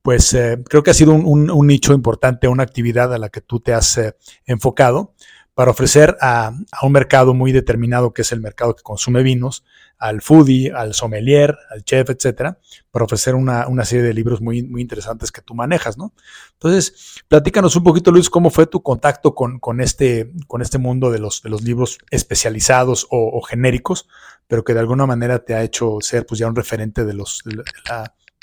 pues 0.00 0.32
eh, 0.32 0.62
creo 0.66 0.82
que 0.82 0.92
ha 0.92 0.94
sido 0.94 1.12
un, 1.12 1.66
nicho 1.66 1.92
importante, 1.92 2.48
una 2.48 2.62
actividad 2.62 3.12
a 3.12 3.18
la 3.18 3.28
que 3.28 3.42
tú 3.42 3.60
te 3.60 3.74
has 3.74 3.98
eh, 3.98 4.14
enfocado 4.46 5.12
para 5.58 5.72
ofrecer 5.72 6.16
a, 6.20 6.52
a, 6.70 6.86
un 6.86 6.92
mercado 6.92 7.34
muy 7.34 7.50
determinado, 7.50 8.12
que 8.12 8.22
es 8.22 8.30
el 8.30 8.40
mercado 8.40 8.76
que 8.76 8.84
consume 8.84 9.24
vinos, 9.24 9.64
al 9.98 10.22
foodie, 10.22 10.70
al 10.70 10.94
sommelier, 10.94 11.58
al 11.70 11.82
chef, 11.82 12.10
etcétera, 12.10 12.60
para 12.92 13.04
ofrecer 13.04 13.34
una, 13.34 13.66
una, 13.66 13.84
serie 13.84 14.04
de 14.04 14.14
libros 14.14 14.40
muy, 14.40 14.62
muy 14.62 14.82
interesantes 14.82 15.32
que 15.32 15.42
tú 15.42 15.56
manejas, 15.56 15.98
¿no? 15.98 16.12
Entonces, 16.52 17.24
platícanos 17.26 17.74
un 17.74 17.82
poquito, 17.82 18.12
Luis, 18.12 18.30
cómo 18.30 18.50
fue 18.50 18.66
tu 18.66 18.84
contacto 18.84 19.34
con, 19.34 19.58
con, 19.58 19.80
este, 19.80 20.30
con 20.46 20.62
este 20.62 20.78
mundo 20.78 21.10
de 21.10 21.18
los, 21.18 21.42
de 21.42 21.50
los 21.50 21.62
libros 21.62 21.98
especializados 22.12 23.08
o, 23.10 23.42
genéricos, 23.42 24.06
pero 24.46 24.62
que 24.62 24.74
de 24.74 24.80
alguna 24.80 25.06
manera 25.06 25.40
te 25.40 25.54
ha 25.54 25.64
hecho 25.64 25.96
ser 26.02 26.24
pues 26.24 26.38
ya 26.38 26.46
un 26.46 26.54
referente 26.54 27.04
de 27.04 27.14
los, 27.14 27.42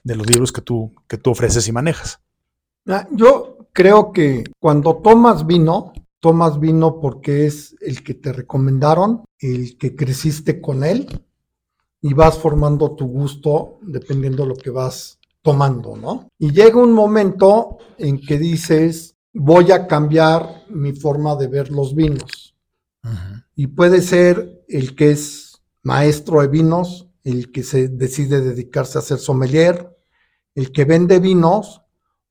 de 0.04 0.16
los 0.18 0.28
libros 0.28 0.52
que 0.52 0.60
tú, 0.60 0.94
que 1.08 1.18
tú 1.18 1.32
ofreces 1.32 1.66
y 1.70 1.72
manejas. 1.72 2.20
Ah, 2.90 3.08
yo 3.10 3.70
creo 3.72 4.12
que 4.12 4.44
cuando 4.60 4.98
tomas 4.98 5.48
vino, 5.48 5.94
tomas 6.26 6.60
vino 6.60 7.00
porque 7.00 7.46
es 7.46 7.76
el 7.82 8.04
que 8.04 8.16
te 8.16 8.34
recomendaron, 8.34 9.26
el 9.38 9.78
que 9.78 9.96
creciste 9.96 10.60
con 10.60 10.84
él 10.84 11.22
y 12.02 12.16
vas 12.16 12.40
formando 12.40 12.96
tu 12.96 13.06
gusto 13.06 13.78
dependiendo 13.84 14.42
de 14.42 14.50
lo 14.50 14.56
que 14.56 14.72
vas 14.72 15.20
tomando, 15.44 15.96
¿no? 15.96 16.28
Y 16.40 16.52
llega 16.52 16.82
un 16.82 16.94
momento 16.94 17.78
en 18.00 18.20
que 18.20 18.40
dices, 18.40 19.16
voy 19.36 19.72
a 19.72 19.86
cambiar 19.86 20.64
mi 20.70 20.94
forma 20.94 21.36
de 21.36 21.46
ver 21.48 21.70
los 21.70 21.94
vinos. 21.94 22.56
Uh 23.04 23.10
-huh. 23.10 23.46
Y 23.56 23.68
puede 23.68 24.02
ser 24.02 24.66
el 24.68 24.96
que 24.96 25.12
es 25.12 25.62
maestro 25.84 26.42
de 26.42 26.48
vinos, 26.48 27.08
el 27.24 27.52
que 27.52 27.62
se 27.62 27.88
decide 27.88 28.42
dedicarse 28.42 28.98
a 28.98 29.04
ser 29.04 29.20
sommelier, 29.20 29.96
el 30.56 30.72
que 30.72 30.86
vende 30.86 31.20
vinos 31.20 31.84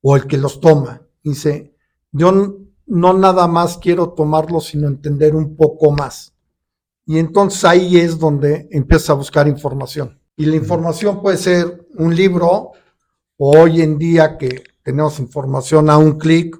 o 0.03 0.17
el 0.17 0.27
que 0.27 0.37
los 0.37 0.59
toma. 0.59 1.03
Dice, 1.23 1.77
yo 2.11 2.64
no 2.87 3.13
nada 3.13 3.47
más 3.47 3.79
quiero 3.79 4.11
tomarlo, 4.11 4.61
sino 4.61 4.89
entender 4.89 5.35
un 5.35 5.57
poco 5.57 5.91
más. 5.91 6.35
Y 7.07 7.19
entonces 7.19 7.65
ahí 7.65 7.97
es 7.97 8.19
donde 8.19 8.69
empieza 8.71 9.13
a 9.13 9.17
buscar 9.17 9.47
información. 9.49 10.19
Y 10.37 10.47
la 10.47 10.57
información 10.57 11.23
puede 11.23 11.37
ser 11.37 11.87
un 11.97 12.15
libro, 12.15 12.73
o 13.37 13.59
hoy 13.59 13.83
en 13.83 13.99
día 13.99 14.37
que 14.39 14.65
tenemos 14.83 15.19
información 15.21 15.91
a 15.91 15.99
un 15.99 16.19
clic, 16.19 16.57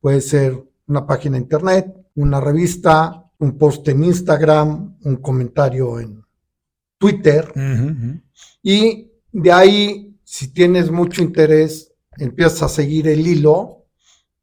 puede 0.00 0.20
ser 0.20 0.62
una 0.86 1.06
página 1.06 1.36
de 1.36 1.42
internet, 1.42 1.94
una 2.14 2.40
revista, 2.40 3.30
un 3.38 3.58
post 3.58 3.86
en 3.88 4.04
Instagram, 4.04 4.98
un 5.02 5.16
comentario 5.16 6.00
en 6.00 6.24
Twitter. 6.98 7.52
Y 8.62 9.10
de 9.32 9.52
ahí, 9.52 10.18
si 10.24 10.48
tienes 10.52 10.90
mucho 10.90 11.22
interés, 11.22 11.92
empiezas 12.18 12.62
a 12.62 12.68
seguir 12.68 13.08
el 13.08 13.26
hilo 13.26 13.85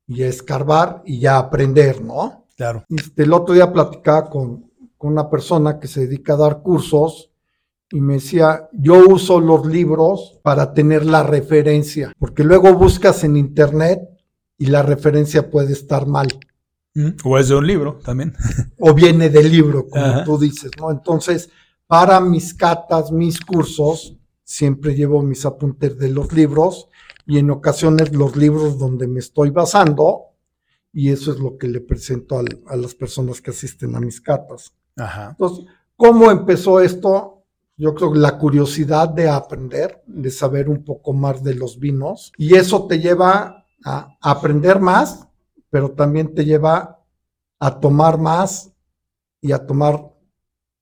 y 0.07 0.23
a 0.23 0.27
escarbar 0.27 1.01
y 1.05 1.19
ya 1.19 1.37
aprender, 1.37 2.01
¿no? 2.01 2.45
Claro. 2.55 2.83
Este, 2.89 3.23
el 3.23 3.33
otro 3.33 3.53
día 3.53 3.71
platicaba 3.71 4.29
con, 4.29 4.71
con 4.97 5.11
una 5.11 5.29
persona 5.29 5.79
que 5.79 5.87
se 5.87 6.01
dedica 6.01 6.33
a 6.33 6.37
dar 6.37 6.61
cursos 6.61 7.31
y 7.91 8.01
me 8.01 8.15
decía, 8.15 8.69
yo 8.71 9.07
uso 9.07 9.39
los 9.39 9.65
libros 9.65 10.39
para 10.41 10.73
tener 10.73 11.05
la 11.05 11.23
referencia, 11.23 12.11
porque 12.17 12.43
luego 12.43 12.73
buscas 12.73 13.23
en 13.23 13.37
internet 13.37 13.99
y 14.57 14.65
la 14.67 14.81
referencia 14.81 15.51
puede 15.51 15.73
estar 15.73 16.07
mal. 16.07 16.27
Mm, 16.95 17.09
o 17.23 17.37
es 17.37 17.49
de 17.49 17.55
un 17.55 17.67
libro 17.67 17.99
también. 18.03 18.33
O 18.79 18.93
viene 18.93 19.29
del 19.29 19.51
libro, 19.51 19.87
como 19.87 20.23
tú 20.23 20.37
dices, 20.37 20.71
¿no? 20.79 20.91
Entonces, 20.91 21.49
para 21.87 22.19
mis 22.19 22.53
catas, 22.53 23.11
mis 23.11 23.39
cursos, 23.39 24.17
siempre 24.43 24.95
llevo 24.95 25.21
mis 25.21 25.45
apuntes 25.45 25.97
de 25.97 26.09
los 26.09 26.33
libros 26.33 26.89
y 27.25 27.37
en 27.37 27.49
ocasiones 27.51 28.13
los 28.13 28.35
libros 28.35 28.77
donde 28.77 29.07
me 29.07 29.19
estoy 29.19 29.49
basando 29.49 30.33
y 30.91 31.09
eso 31.09 31.31
es 31.31 31.39
lo 31.39 31.57
que 31.57 31.67
le 31.67 31.81
presento 31.81 32.39
a 32.67 32.75
las 32.75 32.93
personas 32.93 33.41
que 33.41 33.51
asisten 33.51 33.95
a 33.95 33.99
mis 33.99 34.21
catas. 34.21 34.73
Ajá. 34.95 35.29
Entonces, 35.31 35.65
¿cómo 35.95 36.29
empezó 36.29 36.79
esto? 36.79 37.43
Yo 37.75 37.95
creo 37.95 38.13
que 38.13 38.19
la 38.19 38.37
curiosidad 38.37 39.09
de 39.09 39.27
aprender, 39.27 40.03
de 40.05 40.29
saber 40.29 40.69
un 40.69 40.83
poco 40.83 41.13
más 41.13 41.43
de 41.43 41.55
los 41.55 41.79
vinos 41.79 42.31
y 42.37 42.55
eso 42.55 42.85
te 42.85 42.99
lleva 42.99 43.65
a 43.83 44.17
aprender 44.21 44.79
más, 44.79 45.27
pero 45.69 45.91
también 45.91 46.35
te 46.35 46.45
lleva 46.45 46.99
a 47.59 47.79
tomar 47.79 48.19
más 48.19 48.71
y 49.41 49.51
a 49.51 49.65
tomar 49.65 50.12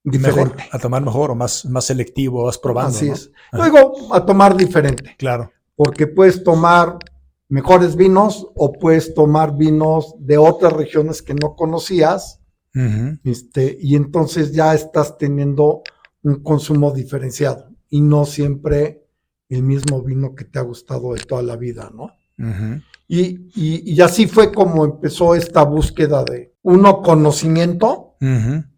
diferente. 0.04 0.64
a 0.72 0.80
tomar 0.80 1.04
mejor 1.04 1.32
o 1.32 1.36
más, 1.36 1.66
más 1.66 1.86
selectivo, 1.86 2.46
vas 2.46 2.58
probando. 2.58 2.98
Así 2.98 3.10
es. 3.10 3.32
Luego, 3.52 4.14
a 4.14 4.26
tomar 4.26 4.56
diferente. 4.56 5.16
Claro. 5.18 5.52
Porque 5.76 6.08
puedes 6.08 6.44
tomar 6.44 6.98
mejores 7.50 7.96
vinos 7.96 8.48
o 8.56 8.72
puedes 8.72 9.14
tomar 9.14 9.56
vinos 9.56 10.16
de 10.20 10.38
otras 10.38 10.74
regiones 10.74 11.22
que 11.22 11.34
no 11.34 11.56
conocías. 11.56 12.40
este, 13.24 13.78
y 13.82 13.96
entonces 13.96 14.54
ya 14.54 14.74
estás 14.74 15.18
teniendo 15.18 15.84
un 16.24 16.42
consumo 16.42 16.92
diferenciado 16.92 17.70
y 17.90 18.00
no 18.00 18.26
siempre 18.26 19.06
el 19.50 19.64
mismo 19.64 20.02
vino 20.02 20.34
que 20.34 20.46
te 20.46 20.60
ha 20.60 20.62
gustado 20.62 21.14
de 21.14 21.20
toda 21.20 21.42
la 21.42 21.58
vida, 21.58 21.92
¿no? 21.94 22.12
y, 23.08 23.52
y, 23.54 24.02
así 24.02 24.26
fue 24.26 24.52
como 24.52 24.86
empezó 24.86 25.36
esta 25.36 25.64
búsqueda 25.64 26.24
de, 26.24 26.56
uno, 26.64 27.02
conocimiento 27.02 28.16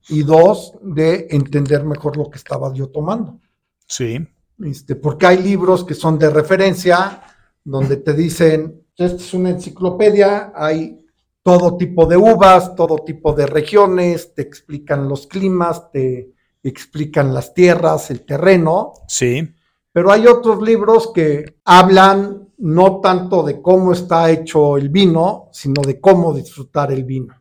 y 0.10 0.24
dos, 0.24 0.74
de 0.82 1.28
entender 1.30 1.84
mejor 1.84 2.18
lo 2.18 2.30
que 2.30 2.38
estaba 2.38 2.74
yo 2.74 2.90
tomando. 2.90 3.40
Sí. 3.88 4.20
Este, 4.64 4.96
porque 4.96 5.28
hay 5.28 5.42
libros 5.42 5.84
que 5.84 5.94
son 5.94 6.20
de 6.20 6.30
referencia, 6.30 7.22
donde 7.64 7.98
te 7.98 8.14
dicen, 8.14 8.86
esta 8.96 9.18
es 9.18 9.34
una 9.34 9.50
enciclopedia, 9.50 10.52
hay 10.56 11.06
todo 11.42 11.76
tipo 11.78 12.06
de 12.06 12.18
uvas, 12.18 12.76
todo 12.76 12.98
tipo 12.98 13.34
de 13.34 13.46
regiones, 13.46 14.34
te 14.34 14.42
explican 14.42 15.10
los 15.10 15.28
climas, 15.28 15.92
te 15.92 16.34
explican 16.64 17.34
las 17.34 17.54
tierras, 17.54 18.10
el 18.12 18.26
terreno. 18.26 18.94
Sí. 19.08 19.54
Pero 19.92 20.12
hay 20.12 20.26
otros 20.28 20.62
libros 20.62 21.12
que 21.14 21.58
hablan 21.66 22.50
no 22.58 23.02
tanto 23.02 23.44
de 23.44 23.62
cómo 23.62 23.92
está 23.92 24.32
hecho 24.32 24.78
el 24.78 24.90
vino, 24.90 25.50
sino 25.52 25.82
de 25.82 26.00
cómo 26.00 26.34
disfrutar 26.34 26.92
el 26.92 27.04
vino. 27.04 27.36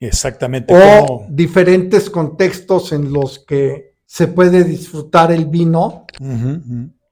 Exactamente. 0.00 0.74
O 0.74 1.26
diferentes 1.28 2.10
contextos 2.10 2.92
en 2.92 3.12
los 3.12 3.38
que 3.38 3.94
se 4.04 4.28
puede 4.28 4.64
disfrutar 4.64 5.32
el 5.32 5.46
vino 5.46 6.06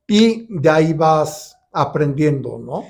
y 0.06 0.46
de 0.48 0.70
ahí 0.70 0.92
vas 0.92 1.56
aprendiendo, 1.72 2.58
¿no? 2.58 2.84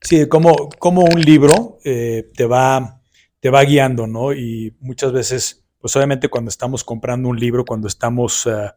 Sí, 0.00 0.26
como, 0.28 0.70
como 0.78 1.02
un 1.02 1.20
libro 1.20 1.78
eh, 1.84 2.30
te, 2.34 2.46
va, 2.46 3.02
te 3.38 3.50
va 3.50 3.62
guiando, 3.64 4.06
¿no? 4.06 4.32
Y 4.32 4.74
muchas 4.80 5.12
veces, 5.12 5.64
pues 5.78 5.94
obviamente 5.94 6.28
cuando 6.28 6.48
estamos 6.48 6.84
comprando 6.84 7.28
un 7.28 7.38
libro, 7.38 7.66
cuando 7.66 7.86
estamos 7.86 8.46
eh, 8.46 8.70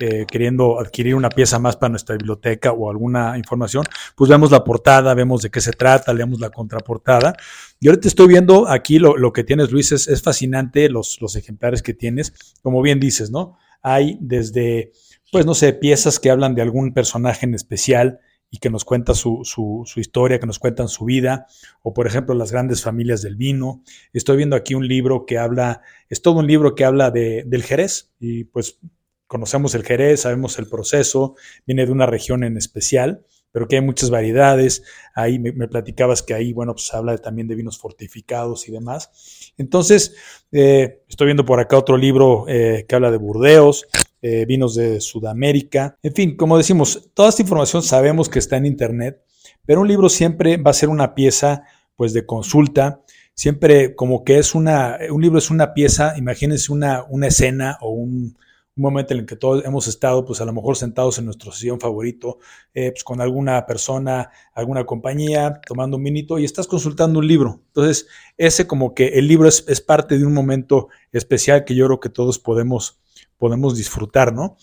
eh, 0.00 0.26
queriendo 0.26 0.80
adquirir 0.80 1.14
una 1.14 1.28
pieza 1.28 1.58
más 1.58 1.76
para 1.76 1.90
nuestra 1.90 2.16
biblioteca 2.16 2.72
o 2.72 2.90
alguna 2.90 3.38
información, 3.38 3.84
pues 4.16 4.28
vemos 4.28 4.50
la 4.50 4.64
portada, 4.64 5.14
vemos 5.14 5.42
de 5.42 5.50
qué 5.50 5.60
se 5.60 5.72
trata, 5.72 6.12
leemos 6.12 6.40
la 6.40 6.50
contraportada. 6.50 7.34
Y 7.78 7.88
ahorita 7.88 8.08
estoy 8.08 8.26
viendo 8.28 8.68
aquí 8.68 8.98
lo, 8.98 9.16
lo 9.16 9.32
que 9.32 9.44
tienes, 9.44 9.70
Luis, 9.70 9.92
es, 9.92 10.08
es 10.08 10.22
fascinante 10.22 10.88
los, 10.88 11.20
los 11.20 11.36
ejemplares 11.36 11.82
que 11.82 11.94
tienes. 11.94 12.34
Como 12.62 12.82
bien 12.82 12.98
dices, 12.98 13.30
¿no? 13.30 13.56
Hay 13.82 14.18
desde, 14.20 14.92
pues 15.30 15.46
no 15.46 15.54
sé, 15.54 15.72
piezas 15.72 16.18
que 16.18 16.30
hablan 16.30 16.54
de 16.54 16.62
algún 16.62 16.92
personaje 16.92 17.46
en 17.46 17.54
especial 17.54 18.20
y 18.54 18.58
que 18.58 18.70
nos 18.70 18.84
cuenta 18.84 19.14
su, 19.14 19.40
su, 19.42 19.82
su, 19.84 19.98
historia, 19.98 20.38
que 20.38 20.46
nos 20.46 20.60
cuentan 20.60 20.86
su 20.86 21.04
vida, 21.04 21.46
o 21.82 21.92
por 21.92 22.06
ejemplo 22.06 22.36
las 22.36 22.52
grandes 22.52 22.82
familias 22.82 23.20
del 23.20 23.34
vino. 23.34 23.82
Estoy 24.12 24.36
viendo 24.36 24.54
aquí 24.54 24.74
un 24.74 24.86
libro 24.86 25.26
que 25.26 25.38
habla, 25.38 25.82
es 26.08 26.22
todo 26.22 26.38
un 26.38 26.46
libro 26.46 26.76
que 26.76 26.84
habla 26.84 27.10
de, 27.10 27.42
del 27.46 27.64
Jerez, 27.64 28.12
y 28.20 28.44
pues 28.44 28.78
conocemos 29.26 29.74
el 29.74 29.84
Jerez, 29.84 30.22
sabemos 30.22 30.58
el 30.58 30.68
proceso, 30.68 31.36
viene 31.66 31.86
de 31.86 31.92
una 31.92 32.06
región 32.06 32.44
en 32.44 32.56
especial, 32.56 33.24
pero 33.54 33.68
que 33.68 33.76
hay 33.76 33.82
muchas 33.82 34.10
variedades. 34.10 34.82
Ahí 35.14 35.38
me, 35.38 35.52
platicabas 35.68 36.24
que 36.24 36.34
ahí, 36.34 36.52
bueno, 36.52 36.72
pues 36.72 36.92
habla 36.92 37.16
también 37.18 37.46
de 37.46 37.54
vinos 37.54 37.78
fortificados 37.78 38.68
y 38.68 38.72
demás. 38.72 39.52
Entonces, 39.56 40.16
eh, 40.50 41.04
estoy 41.08 41.26
viendo 41.26 41.44
por 41.44 41.60
acá 41.60 41.78
otro 41.78 41.96
libro 41.96 42.46
eh, 42.48 42.84
que 42.88 42.94
habla 42.96 43.12
de 43.12 43.16
Burdeos, 43.16 43.86
eh, 44.22 44.44
vinos 44.44 44.74
de 44.74 45.00
Sudamérica. 45.00 45.96
En 46.02 46.12
fin, 46.14 46.36
como 46.36 46.58
decimos, 46.58 47.10
toda 47.14 47.28
esta 47.28 47.42
información 47.42 47.84
sabemos 47.84 48.28
que 48.28 48.40
está 48.40 48.56
en 48.56 48.66
Internet, 48.66 49.22
pero 49.64 49.82
un 49.82 49.88
libro 49.88 50.08
siempre 50.08 50.56
va 50.56 50.72
a 50.72 50.74
ser 50.74 50.88
una 50.88 51.14
pieza, 51.14 51.62
pues, 51.94 52.12
de 52.12 52.26
consulta. 52.26 53.02
Siempre 53.34 53.94
como 53.94 54.24
que 54.24 54.38
es 54.38 54.56
una, 54.56 54.98
un 55.10 55.22
libro 55.22 55.38
es 55.38 55.50
una 55.50 55.74
pieza, 55.74 56.14
imagínense 56.18 56.72
una, 56.72 57.04
una 57.08 57.28
escena 57.28 57.78
o 57.80 57.90
un, 57.90 58.36
un 58.76 58.82
momento 58.82 59.14
en 59.14 59.20
el 59.20 59.26
que 59.26 59.36
todos 59.36 59.64
hemos 59.64 59.86
estado, 59.86 60.24
pues 60.24 60.40
a 60.40 60.44
lo 60.44 60.52
mejor 60.52 60.76
sentados 60.76 61.18
en 61.18 61.26
nuestro 61.26 61.52
sillón 61.52 61.78
favorito, 61.78 62.38
eh, 62.74 62.90
pues 62.90 63.04
con 63.04 63.20
alguna 63.20 63.66
persona, 63.66 64.30
alguna 64.52 64.84
compañía, 64.84 65.60
tomando 65.64 65.96
un 65.96 66.02
minito 66.02 66.38
y 66.38 66.44
estás 66.44 66.66
consultando 66.66 67.20
un 67.20 67.28
libro. 67.28 67.62
Entonces, 67.68 68.08
ese 68.36 68.66
como 68.66 68.92
que 68.92 69.08
el 69.08 69.28
libro 69.28 69.48
es, 69.48 69.80
parte 69.80 70.18
de 70.18 70.26
un 70.26 70.34
momento 70.34 70.88
especial 71.12 71.64
que 71.64 71.76
yo 71.76 71.86
creo 71.86 72.00
que 72.00 72.08
todos 72.08 72.40
podemos, 72.40 72.98
podemos 73.38 73.76
disfrutar, 73.76 74.32
¿no? 74.32 74.56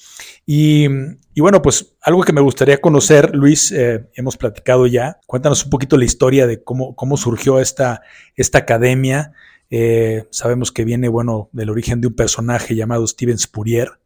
Y, 0.46 0.88
bueno, 1.38 1.62
pues 1.62 1.96
algo 2.02 2.24
que 2.24 2.34
me 2.34 2.42
gustaría 2.42 2.82
conocer, 2.82 3.34
Luis, 3.34 3.72
eh, 3.72 4.10
hemos 4.16 4.36
platicado 4.36 4.88
ya, 4.88 5.20
cuéntanos 5.26 5.64
un 5.64 5.70
poquito 5.70 5.96
la 5.96 6.06
historia 6.06 6.48
de 6.48 6.64
cómo, 6.64 6.96
cómo 6.96 7.16
surgió 7.16 7.60
esta, 7.60 8.02
esta 8.36 8.58
academia. 8.58 9.32
Eh, 9.70 10.28
sabemos 10.32 10.74
que 10.74 10.84
viene, 10.84 11.08
bueno, 11.08 11.50
del 11.54 11.70
origen 11.70 12.02
de 12.02 12.08
un 12.08 12.16
personaje 12.16 12.76
llamado 12.76 13.08
Steven 13.08 13.38
Spurrier, 13.38 14.01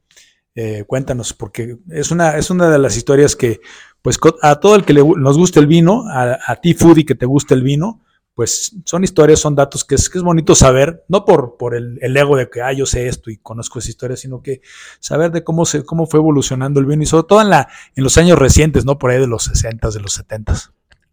eh, 0.56 0.86
cuéntanos, 0.88 1.34
porque 1.34 1.78
es 1.90 2.12
una, 2.12 2.38
es 2.38 2.50
una 2.50 2.70
de 2.70 2.80
las 2.80 2.96
historias 2.96 3.36
que, 3.36 3.60
pues, 4.02 4.18
a 4.42 4.56
todo 4.56 4.76
el 4.76 4.86
que 4.86 4.94
nos 4.94 5.38
guste 5.38 5.60
el 5.60 5.68
vino, 5.68 6.06
a, 6.10 6.56
ti, 6.62 6.74
Foodie, 6.74 7.06
que 7.06 7.16
te 7.16 7.26
guste 7.26 7.54
el 7.54 7.62
vino, 7.62 8.02
pues 8.36 8.76
son 8.86 9.04
historias, 9.04 9.40
son 9.40 9.56
datos 9.56 9.84
que 9.84 9.96
es, 9.96 10.10
que 10.10 10.18
es 10.18 10.24
bonito 10.24 10.56
saber, 10.56 11.04
no 11.10 11.26
por, 11.26 11.58
por 11.58 11.76
el, 11.76 12.00
ego 12.02 12.38
de 12.38 12.50
que, 12.50 12.62
ah, 12.62 12.72
yo 12.72 12.86
sé 12.86 13.08
esto 13.08 13.30
y 13.30 13.38
conozco 13.38 13.80
esa 13.80 13.90
historia, 13.90 14.16
sino 14.16 14.42
que 14.42 14.62
saber 15.00 15.32
de 15.32 15.44
cómo, 15.44 15.66
se, 15.66 15.84
cómo 15.84 16.06
fue 16.06 16.20
evolucionando 16.20 16.80
el 16.80 16.86
vino 16.86 17.04
y 17.04 17.06
sobre 17.06 17.28
todo 17.28 17.42
en, 17.42 17.50
la, 17.50 17.68
en 17.96 18.04
los 18.04 18.18
años 18.18 18.40
recientes, 18.40 18.86
¿no? 18.86 18.98
Por 18.98 19.12
ahí 19.12 19.20
de 19.20 19.28
los 19.28 19.46
60, 19.46 19.90
de 19.90 20.00
los 20.00 20.14
70. 20.14 20.54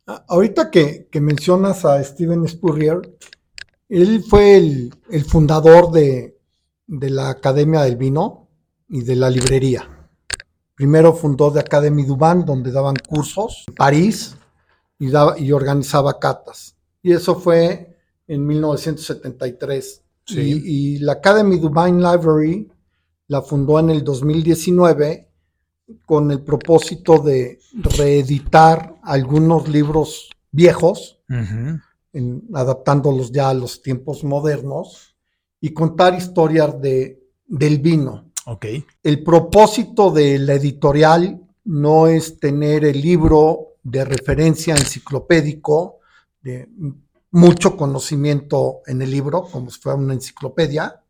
Ah, 0.07 0.25
ahorita 0.29 0.71
que, 0.71 1.09
mencionas 1.21 1.85
a 1.85 2.03
Steven 2.03 2.47
Spurrier, 2.49 3.01
él 3.89 4.25
fue 4.29 4.57
el, 4.57 4.95
el 5.11 5.25
fundador 5.25 5.93
de, 5.93 6.37
de 6.87 7.11
la 7.11 7.31
Academia 7.31 7.83
del 7.83 7.97
Vino, 7.97 8.42
y 8.89 9.03
de 9.03 9.17
la 9.17 9.31
librería. 9.31 9.89
Primero 10.75 11.13
fundó 11.13 11.53
The 11.53 11.61
Academy 11.61 12.05
Duban, 12.05 12.45
donde 12.45 12.73
daban 12.73 12.97
cursos 12.97 13.65
en 13.69 13.75
París 13.75 14.37
y, 14.99 15.09
daba, 15.11 15.39
y 15.39 15.53
organizaba 15.53 16.19
catas. 16.19 16.77
Y 17.03 17.13
eso 17.13 17.37
fue 17.37 17.97
en 18.27 18.47
1973. 18.47 20.03
Y, 20.29 20.99
la 20.99 21.13
Academy 21.13 21.59
Duban 21.59 22.01
Library 22.01 22.71
la 23.29 23.43
fundó 23.43 23.79
en 23.81 23.91
el 23.91 24.05
2019 24.05 25.29
con 26.07 26.31
el 26.31 26.43
propósito 26.43 27.19
de 27.19 27.59
reeditar 27.99 28.97
algunos 29.03 29.69
libros 29.69 30.31
viejos, 30.51 31.21
adaptándolos 32.55 33.33
ya 33.33 33.51
a 33.51 33.55
los 33.55 33.83
tiempos 33.83 34.23
modernos 34.23 35.17
y 35.61 35.73
contar 35.73 36.15
historias 36.15 36.81
de 36.81 37.23
del 37.53 37.79
vino. 37.79 38.32
Ok. 38.47 38.67
El 39.03 39.23
propósito 39.23 40.11
de 40.11 40.39
la 40.39 40.55
editorial 40.55 41.41
no 41.65 42.07
es 42.09 42.39
tener 42.41 42.85
el 42.85 43.01
libro 43.01 43.77
de 43.83 44.05
referencia 44.05 44.75
enciclopédico, 44.75 45.99
de 46.41 46.69
mucho 47.31 47.77
conocimiento 47.77 48.81
en 48.87 49.03
el 49.03 49.11
libro, 49.11 49.43
como 49.43 49.71
si 49.71 49.81
fuera 49.81 49.99
una 49.99 50.15
enciclopedia, 50.15 51.03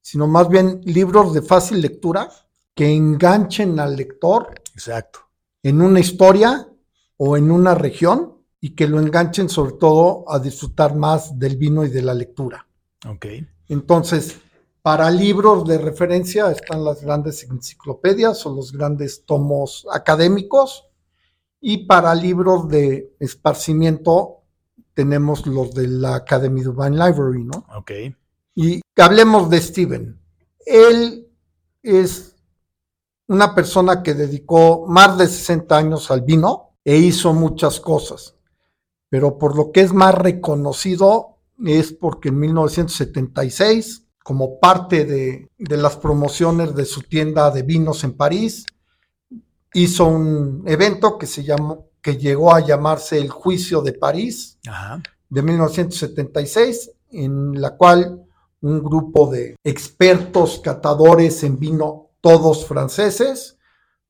sino 0.00 0.26
más 0.26 0.48
bien 0.48 0.80
libros 0.84 1.34
de 1.34 1.42
fácil 1.42 1.80
lectura 1.80 2.30
que 2.74 2.94
enganchen 2.94 3.80
al 3.80 3.96
lector 3.96 4.54
Exacto. 4.72 5.20
en 5.62 5.82
una 5.82 6.00
historia 6.00 6.68
o 7.16 7.36
en 7.36 7.50
una 7.50 7.74
región 7.74 8.36
y 8.60 8.70
que 8.74 8.86
lo 8.86 9.00
enganchen 9.00 9.48
sobre 9.48 9.72
todo 9.72 10.24
a 10.28 10.38
disfrutar 10.38 10.94
más 10.94 11.38
del 11.38 11.56
vino 11.56 11.84
y 11.84 11.90
de 11.90 12.02
la 12.02 12.14
lectura. 12.14 12.66
Ok. 13.06 13.26
Entonces, 13.68 14.38
para 14.82 15.10
libros 15.10 15.66
de 15.66 15.78
referencia 15.78 16.50
están 16.50 16.84
las 16.84 17.02
grandes 17.02 17.42
enciclopedias 17.44 18.44
o 18.46 18.54
los 18.54 18.72
grandes 18.72 19.24
tomos 19.24 19.86
académicos 19.92 20.88
y 21.60 21.86
para 21.86 22.14
libros 22.14 22.68
de 22.68 23.14
esparcimiento 23.18 24.42
tenemos 24.94 25.46
los 25.46 25.74
de 25.74 25.88
la 25.88 26.16
Academy 26.16 26.60
Divine 26.60 26.90
Library, 26.90 27.44
¿no? 27.44 27.66
Ok. 27.76 27.92
Y 28.54 28.80
hablemos 28.96 29.48
de 29.50 29.60
Steven. 29.60 30.20
Él 30.66 31.28
es 31.82 32.34
una 33.28 33.54
persona 33.54 34.02
que 34.02 34.14
dedicó 34.14 34.86
más 34.86 35.18
de 35.18 35.26
60 35.26 35.76
años 35.76 36.10
al 36.10 36.22
vino 36.22 36.76
e 36.84 36.96
hizo 36.96 37.32
muchas 37.32 37.78
cosas, 37.78 38.36
pero 39.08 39.38
por 39.38 39.54
lo 39.54 39.70
que 39.70 39.82
es 39.82 39.92
más 39.92 40.14
reconocido 40.14 41.38
es 41.64 41.92
porque 41.92 42.30
en 42.30 42.38
1976, 42.38 44.07
como 44.28 44.60
parte 44.60 45.06
de, 45.06 45.48
de 45.56 45.76
las 45.78 45.96
promociones 45.96 46.74
de 46.74 46.84
su 46.84 47.00
tienda 47.00 47.50
de 47.50 47.62
vinos 47.62 48.04
en 48.04 48.12
París, 48.12 48.66
hizo 49.72 50.04
un 50.04 50.64
evento 50.66 51.16
que 51.16 51.24
se 51.24 51.42
llamó, 51.42 51.86
que 52.02 52.18
llegó 52.18 52.54
a 52.54 52.60
llamarse 52.60 53.16
el 53.16 53.30
Juicio 53.30 53.80
de 53.80 53.94
París 53.94 54.58
Ajá. 54.68 55.02
de 55.30 55.42
1976, 55.42 56.90
en 57.12 57.58
la 57.58 57.78
cual 57.78 58.22
un 58.60 58.82
grupo 58.82 59.30
de 59.30 59.56
expertos 59.64 60.60
catadores 60.62 61.42
en 61.42 61.58
vino, 61.58 62.10
todos 62.20 62.66
franceses, 62.66 63.56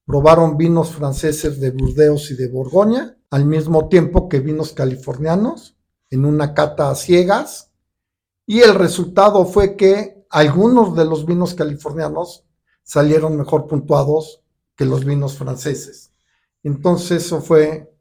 probaron 0.04 0.56
vinos 0.56 0.90
franceses 0.90 1.60
de 1.60 1.70
Burdeos 1.70 2.32
y 2.32 2.34
de 2.34 2.48
Borgoña, 2.48 3.16
al 3.30 3.44
mismo 3.44 3.88
tiempo 3.88 4.28
que 4.28 4.40
vinos 4.40 4.72
californianos, 4.72 5.76
en 6.10 6.24
una 6.24 6.54
cata 6.54 6.90
a 6.90 6.96
ciegas, 6.96 7.67
y 8.48 8.60
el 8.60 8.74
resultado 8.74 9.44
fue 9.44 9.76
que 9.76 10.24
algunos 10.30 10.96
de 10.96 11.04
los 11.04 11.26
vinos 11.26 11.54
californianos 11.54 12.46
salieron 12.82 13.36
mejor 13.36 13.66
puntuados 13.66 14.40
que 14.74 14.86
los 14.86 15.04
vinos 15.04 15.36
franceses. 15.36 16.12
Entonces 16.62 17.26
eso 17.26 17.42
fue 17.42 17.92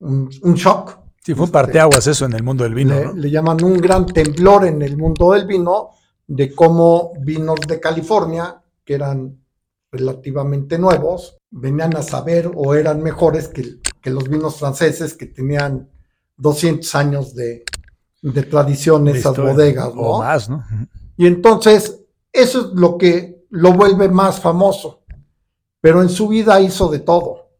un, 0.00 0.30
un 0.42 0.54
shock 0.54 1.02
Sí, 1.22 1.34
fue 1.34 1.42
un 1.42 1.48
Este, 1.48 1.52
parteaguas 1.52 2.06
eso 2.06 2.24
en 2.24 2.32
el 2.32 2.42
mundo 2.42 2.64
del 2.64 2.74
vino, 2.74 2.94
le, 2.94 3.04
¿no? 3.04 3.12
le 3.12 3.30
llaman 3.30 3.62
un 3.62 3.76
gran 3.76 4.06
temblor 4.06 4.64
en 4.64 4.80
el 4.80 4.96
mundo 4.96 5.32
del 5.32 5.46
vino, 5.46 5.90
de 6.26 6.54
cómo 6.54 7.12
vinos 7.20 7.60
de 7.68 7.78
California, 7.78 8.62
que 8.82 8.94
eran 8.94 9.44
relativamente 9.92 10.78
nuevos, 10.78 11.36
venían 11.50 11.94
a 11.98 12.02
saber 12.02 12.50
o 12.54 12.74
eran 12.74 13.02
mejores 13.02 13.48
que, 13.48 13.76
que 14.00 14.10
los 14.10 14.28
vinos 14.28 14.56
franceses 14.56 15.14
que 15.14 15.26
tenían 15.26 15.90
200 16.38 16.94
años 16.94 17.34
de, 17.34 17.62
de 18.22 18.42
tradición 18.44 19.04
De 19.04 19.12
esas 19.12 19.32
historia, 19.32 19.52
bodegas, 19.52 19.94
¿no? 19.94 20.00
O 20.00 20.18
más, 20.20 20.48
¿no? 20.48 20.56
Ujú. 20.56 20.86
Y 21.16 21.26
entonces, 21.26 22.00
eso 22.32 22.60
es 22.60 22.66
lo 22.74 22.96
que 22.96 23.44
lo 23.50 23.72
vuelve 23.72 24.08
más 24.08 24.40
famoso. 24.40 25.02
Pero 25.80 26.00
en 26.00 26.08
su 26.08 26.28
vida 26.28 26.60
hizo 26.60 26.88
de 26.88 27.00
todo. 27.00 27.50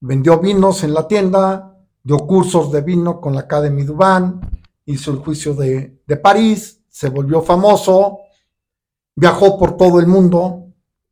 Vendió 0.00 0.38
vinos 0.38 0.82
en 0.82 0.92
la 0.92 1.06
tienda, 1.06 1.76
dio 2.02 2.18
cursos 2.18 2.70
de 2.72 2.82
vino 2.82 3.20
con 3.20 3.34
la 3.34 3.42
Academy 3.42 3.84
Duban, 3.84 4.40
hizo 4.84 5.12
el 5.12 5.18
juicio 5.18 5.54
de, 5.54 6.00
de 6.06 6.16
París, 6.16 6.82
se 6.88 7.08
volvió 7.08 7.40
famoso, 7.42 8.18
viajó 9.14 9.58
por 9.58 9.76
todo 9.76 10.00
el 10.00 10.06
mundo, 10.06 10.66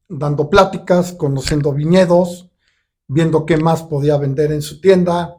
dando 0.09 0.51
pláticas, 0.51 1.13
conociendo 1.13 1.73
viñedos, 1.73 2.51
viendo 3.07 3.47
qué 3.47 3.57
más 3.57 3.83
podía 3.85 4.17
vender 4.17 4.53
en 4.53 4.63
su 4.63 4.81
tienda. 4.81 5.37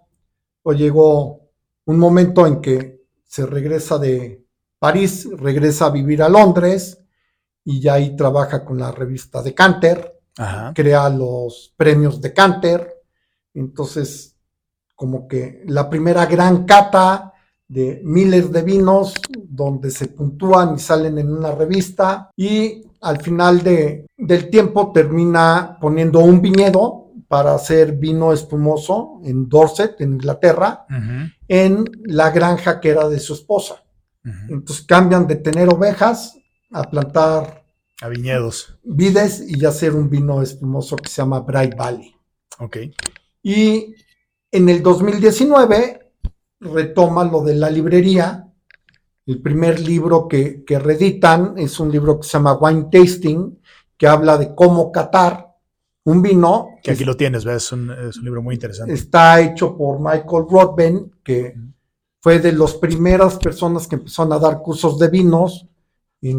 O 0.64 0.74
llegó 0.74 1.42
un 1.86 2.00
momento 2.00 2.48
en 2.48 2.62
que 2.62 2.97
se 3.28 3.46
regresa 3.46 3.98
de 4.00 4.46
París, 4.80 5.28
regresa 5.38 5.88
a 5.88 5.92
vivir 5.92 6.22
a 6.24 6.30
Londres 6.30 7.00
y 7.64 7.82
ya 7.82 7.94
ahí 7.96 8.16
trabaja 8.16 8.64
con 8.64 8.78
la 8.80 8.92
revista 8.92 9.42
de 9.42 9.54
Canter, 9.54 10.20
Ajá. 10.38 10.74
crea 10.74 11.10
los 11.10 11.74
premios 11.76 12.22
de 12.22 12.34
Canter. 12.34 12.94
Entonces, 13.54 14.36
como 14.96 15.28
que 15.28 15.64
la 15.66 15.90
primera 15.90 16.26
gran 16.26 16.66
cata 16.66 17.34
de 17.68 18.02
miles 18.04 18.52
de 18.52 18.62
vinos 18.62 19.14
donde 19.44 19.92
se 19.92 20.08
puntúan 20.08 20.76
y 20.76 20.80
salen 20.80 21.18
en 21.18 21.32
una 21.32 21.52
revista 21.52 22.32
y 22.36 22.84
al 23.02 23.22
final 23.22 23.62
de, 23.62 24.06
del 24.18 24.50
tiempo 24.50 24.92
termina 24.94 25.78
poniendo 25.82 26.20
un 26.20 26.42
viñedo 26.42 27.12
para 27.28 27.54
hacer 27.54 27.92
vino 27.98 28.32
espumoso 28.32 29.20
en 29.26 29.50
Dorset, 29.50 30.00
en 30.00 30.14
Inglaterra, 30.14 30.86
Ujú. 30.90 31.30
En 31.48 31.86
la 32.04 32.32
granja 32.32 32.80
que 32.80 32.90
era 32.90 33.08
de 33.08 33.20
su 33.20 33.34
esposa. 33.34 33.84
Entonces 34.50 34.86
cambian 34.86 35.26
de 35.26 35.38
tener 35.38 35.70
ovejas 35.70 36.38
a 36.72 36.84
plantar 36.84 37.64
A 38.02 38.10
viñedos. 38.10 38.78
vides 38.84 39.42
y 39.48 39.64
hacer 39.66 39.96
un 39.96 40.10
vino 40.10 40.42
espumoso 40.42 40.98
que 40.98 41.08
se 41.10 41.22
llama 41.22 41.40
Bright 41.40 41.76
Valley. 41.78 42.14
Ok. 42.60 42.78
Y 43.42 43.96
en 44.52 44.68
el 44.68 44.84
2019 44.84 46.12
retoma 46.60 47.24
lo 47.24 47.42
de 47.42 47.56
la 47.56 47.70
librería. 47.70 48.52
El 49.26 49.42
primer 49.42 49.80
libro 49.80 50.28
que, 50.28 50.66
que 50.66 50.78
reeditan 50.78 51.54
es 51.58 51.80
un 51.80 51.90
libro 51.90 52.20
que 52.20 52.28
se 52.28 52.34
llama 52.34 52.58
Wine 52.58 52.88
Tasting, 52.92 53.62
que 53.98 54.08
habla 54.08 54.38
de 54.38 54.54
cómo 54.56 54.92
catar 54.92 55.47
un 56.08 56.22
vino. 56.22 56.70
Que 56.82 56.92
aquí 56.92 57.04
lo 57.04 57.18
tienes, 57.18 57.44
¿ves? 57.44 57.66
Es 57.66 57.72
un, 57.74 57.92
es 57.92 58.18
un 58.18 58.24
libro 58.24 58.42
muy 58.42 58.56
interesante. 58.56 58.94
Está 58.94 59.42
hecho 59.42 59.76
por 59.76 60.00
Michael 60.00 60.46
Rodben, 60.50 61.12
que 61.22 61.54
fue 62.22 62.40
de 62.40 62.54
las 62.54 62.76
primeras 62.76 63.38
personas 63.38 63.88
que 63.88 63.96
empezaron 63.96 64.32
a 64.32 64.40
dar 64.40 64.62
cursos 64.62 64.98
de 64.98 65.10
vinos. 65.10 65.68
y 66.22 66.34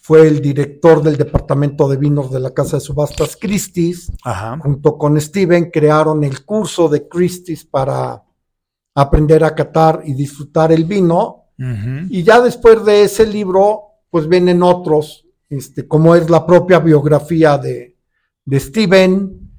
fue 0.00 0.26
el 0.26 0.40
director 0.40 1.00
del 1.00 1.16
departamento 1.16 1.88
de 1.88 1.96
vinos 1.96 2.32
de 2.32 2.40
la 2.40 2.52
Casa 2.52 2.78
de 2.78 2.80
Subastas 2.80 3.36
Christie's 3.40 4.10
Ajá. 4.24 4.58
junto 4.58 4.98
con 4.98 5.20
Steven, 5.20 5.70
crearon 5.70 6.24
el 6.24 6.44
curso 6.44 6.88
de 6.88 7.06
Christie's 7.06 7.64
para 7.64 8.20
aprender 8.96 9.44
a 9.44 9.54
catar 9.54 10.02
y 10.04 10.14
disfrutar 10.14 10.72
el 10.72 10.86
vino. 10.86 11.44
Y 12.08 12.24
ya 12.24 12.40
después 12.40 12.84
de 12.84 13.04
ese 13.04 13.24
libro, 13.24 13.82
pues 14.10 14.26
vienen 14.26 14.64
otros, 14.64 15.24
este, 15.48 15.86
como 15.86 16.16
es 16.16 16.28
la 16.28 16.44
propia 16.44 16.80
biografía 16.80 17.56
de, 17.56 17.91
de 18.44 18.60
Steven. 18.60 19.50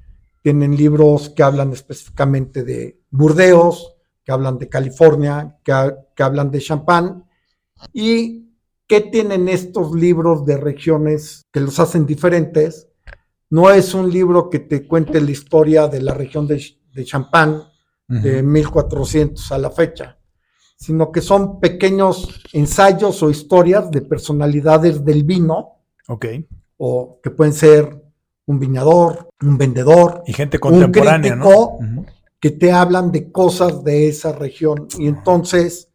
Tienen 0.42 0.76
libros 0.76 1.30
que 1.30 1.42
hablan 1.42 1.72
específicamente 1.72 2.64
de 2.64 3.00
Burdeos, 3.10 3.96
que 4.24 4.32
hablan 4.32 4.58
de 4.58 4.68
California, 4.68 5.58
que, 5.64 5.72
que 6.14 6.22
hablan 6.22 6.50
de 6.50 6.60
champán. 6.60 7.24
¿Y 7.92 8.50
qué 8.86 9.00
tienen 9.00 9.48
estos 9.48 9.94
libros 9.94 10.44
de 10.44 10.56
regiones 10.56 11.42
que 11.50 11.60
los 11.60 11.78
hacen 11.80 12.06
diferentes? 12.06 12.88
No 13.50 13.70
es 13.70 13.94
un 13.94 14.10
libro 14.10 14.50
que 14.50 14.58
te 14.58 14.86
cuente 14.86 15.20
la 15.20 15.30
historia 15.30 15.86
de 15.88 16.02
la 16.02 16.12
región 16.14 16.46
de, 16.46 16.62
de 16.92 17.04
Champán 17.04 17.62
de 18.06 18.42
1400 18.42 19.52
a 19.52 19.58
la 19.58 19.70
fecha, 19.70 20.18
sino 20.76 21.10
que 21.10 21.22
son 21.22 21.58
pequeños 21.58 22.42
ensayos 22.52 23.22
o 23.22 23.30
historias 23.30 23.90
de 23.90 24.02
personalidades 24.02 25.04
del 25.04 25.24
vino, 25.24 25.80
Ok. 26.08 26.26
o 26.76 27.20
que 27.22 27.30
pueden 27.30 27.54
ser 27.54 28.03
un 28.46 28.58
viñador, 28.58 29.28
un 29.42 29.58
vendedor, 29.58 30.22
Y 30.26 30.32
gente 30.32 30.58
contemporánea, 30.58 31.34
¿no? 31.36 31.78
crítico. 31.78 32.06
Que 32.40 32.50
te 32.50 32.72
hablan 32.72 33.10
de 33.10 33.32
cosas 33.32 33.84
de 33.84 34.08
esa 34.08 34.32
región. 34.32 34.86
Y 34.98 35.06
entonces, 35.06 35.90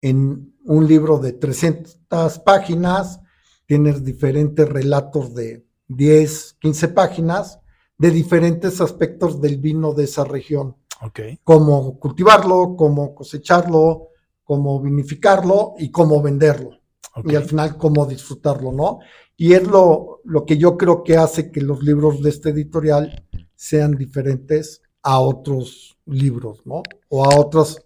en 0.00 0.54
un 0.64 0.88
libro 0.88 1.18
de 1.18 1.32
300 1.32 1.98
páginas, 2.44 3.20
tienes 3.66 4.02
diferentes 4.02 4.68
relatos 4.68 5.34
de 5.34 5.66
10, 5.88 6.56
15 6.60 6.88
páginas 6.88 7.60
de 7.98 8.10
diferentes 8.10 8.80
aspectos 8.80 9.40
del 9.40 9.58
vino 9.58 9.92
de 9.92 10.04
esa 10.04 10.24
región. 10.24 10.76
Ok. 11.02 11.20
Cómo 11.44 11.98
cultivarlo, 11.98 12.74
cómo 12.76 13.14
cosecharlo, 13.14 14.08
cómo 14.42 14.80
vinificarlo 14.80 15.74
y 15.78 15.90
cómo 15.90 16.22
venderlo. 16.22 16.81
Y 17.24 17.34
al 17.34 17.44
final 17.44 17.76
cómo 17.76 18.06
disfrutarlo, 18.06 18.72
¿no? 18.72 19.00
Y 19.36 19.52
es 19.54 19.66
lo, 19.66 20.20
lo 20.24 20.46
que 20.46 20.56
yo 20.56 20.76
creo 20.76 21.02
que 21.02 21.16
hace 21.16 21.50
que 21.50 21.60
los 21.60 21.82
libros 21.82 22.22
de 22.22 22.30
este 22.30 22.50
editorial 22.50 23.26
sean 23.54 23.92
diferentes 23.92 24.82
a 25.02 25.18
otros 25.18 25.98
libros, 26.06 26.62
¿no? 26.64 26.82
O 27.08 27.24
a 27.24 27.38
otras 27.38 27.84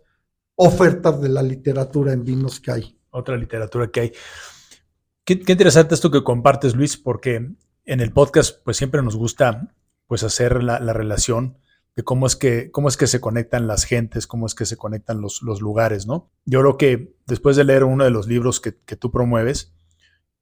ofertas 0.55 1.21
de 1.21 1.29
la 1.29 1.43
literatura 1.43 2.13
en 2.13 2.25
vinos 2.25 2.61
que 2.61 2.71
hay. 2.71 2.99
Otra 3.11 3.37
literatura 3.37 3.89
que 3.89 4.01
hay. 4.01 4.13
Qué, 5.25 5.41
qué, 5.41 5.53
interesante 5.53 5.95
esto 5.95 6.11
que 6.11 6.23
compartes, 6.23 6.75
Luis, 6.75 6.97
porque 6.97 7.37
en 7.85 8.01
el 8.01 8.13
podcast 8.13 8.63
pues 8.65 8.77
siempre 8.77 9.03
nos 9.03 9.17
gusta 9.17 9.75
pues 10.07 10.23
hacer 10.23 10.63
la, 10.63 10.79
la, 10.79 10.93
relación 10.93 11.59
de 11.97 12.05
cómo 12.05 12.27
es, 12.27 12.37
que, 12.37 12.71
cómo 12.71 12.89
es 12.89 12.97
que 12.99 13.07
se 13.07 13.21
conectan 13.21 13.67
las 13.67 13.85
gentes, 13.85 14.27
cómo 14.27 14.47
es 14.47 14.55
que 14.55 14.67
se 14.67 14.77
conectan 14.77 15.23
los, 15.23 15.43
los 15.43 15.63
lugares, 15.63 16.07
¿no? 16.07 16.31
Yo 16.45 16.61
creo 16.61 16.77
que 16.77 17.15
después 17.27 17.57
de 17.57 17.65
leer 17.65 17.85
uno 17.85 18.05
de 18.05 18.11
los 18.11 18.29
libros 18.29 18.61
que, 18.61 18.77
que 18.77 18.97
tú 18.97 19.11
promueves 19.11 19.75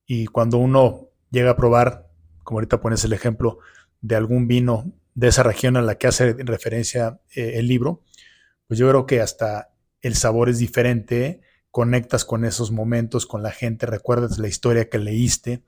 y 0.04 0.26
cuando 0.26 0.58
uno 0.58 1.10
llega 1.30 1.52
a 1.52 1.56
probar, 1.56 2.10
como 2.42 2.58
ahorita 2.58 2.80
pones 2.80 3.04
el 3.04 3.12
ejemplo, 3.12 3.60
de 4.00 4.16
algún 4.16 4.48
vino 4.48 4.92
de 5.14 5.28
esa 5.28 5.44
región 5.44 5.76
a 5.76 5.82
la 5.82 5.96
que 5.96 6.08
hace 6.08 6.32
referencia 6.32 7.20
eh, 7.34 7.52
el 7.54 7.68
libro, 7.68 8.02
pues 8.66 8.78
yo 8.78 8.88
creo 8.88 9.06
que 9.06 9.20
hasta 9.20 9.70
el 10.00 10.16
sabor 10.16 10.48
es 10.48 10.58
diferente, 10.58 11.40
conectas 11.70 12.24
con 12.24 12.44
esos 12.44 12.72
momentos, 12.72 13.26
con 13.26 13.42
la 13.42 13.52
gente, 13.52 13.86
recuerdas 13.86 14.38
la 14.38 14.48
historia 14.48 14.88
que 14.88 14.98
leíste 14.98 15.62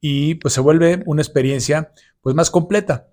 y 0.00 0.34
pues 0.34 0.52
se 0.54 0.60
vuelve 0.60 1.02
una 1.06 1.22
experiencia 1.22 1.92
pues 2.20 2.34
más 2.34 2.50
completa. 2.50 3.11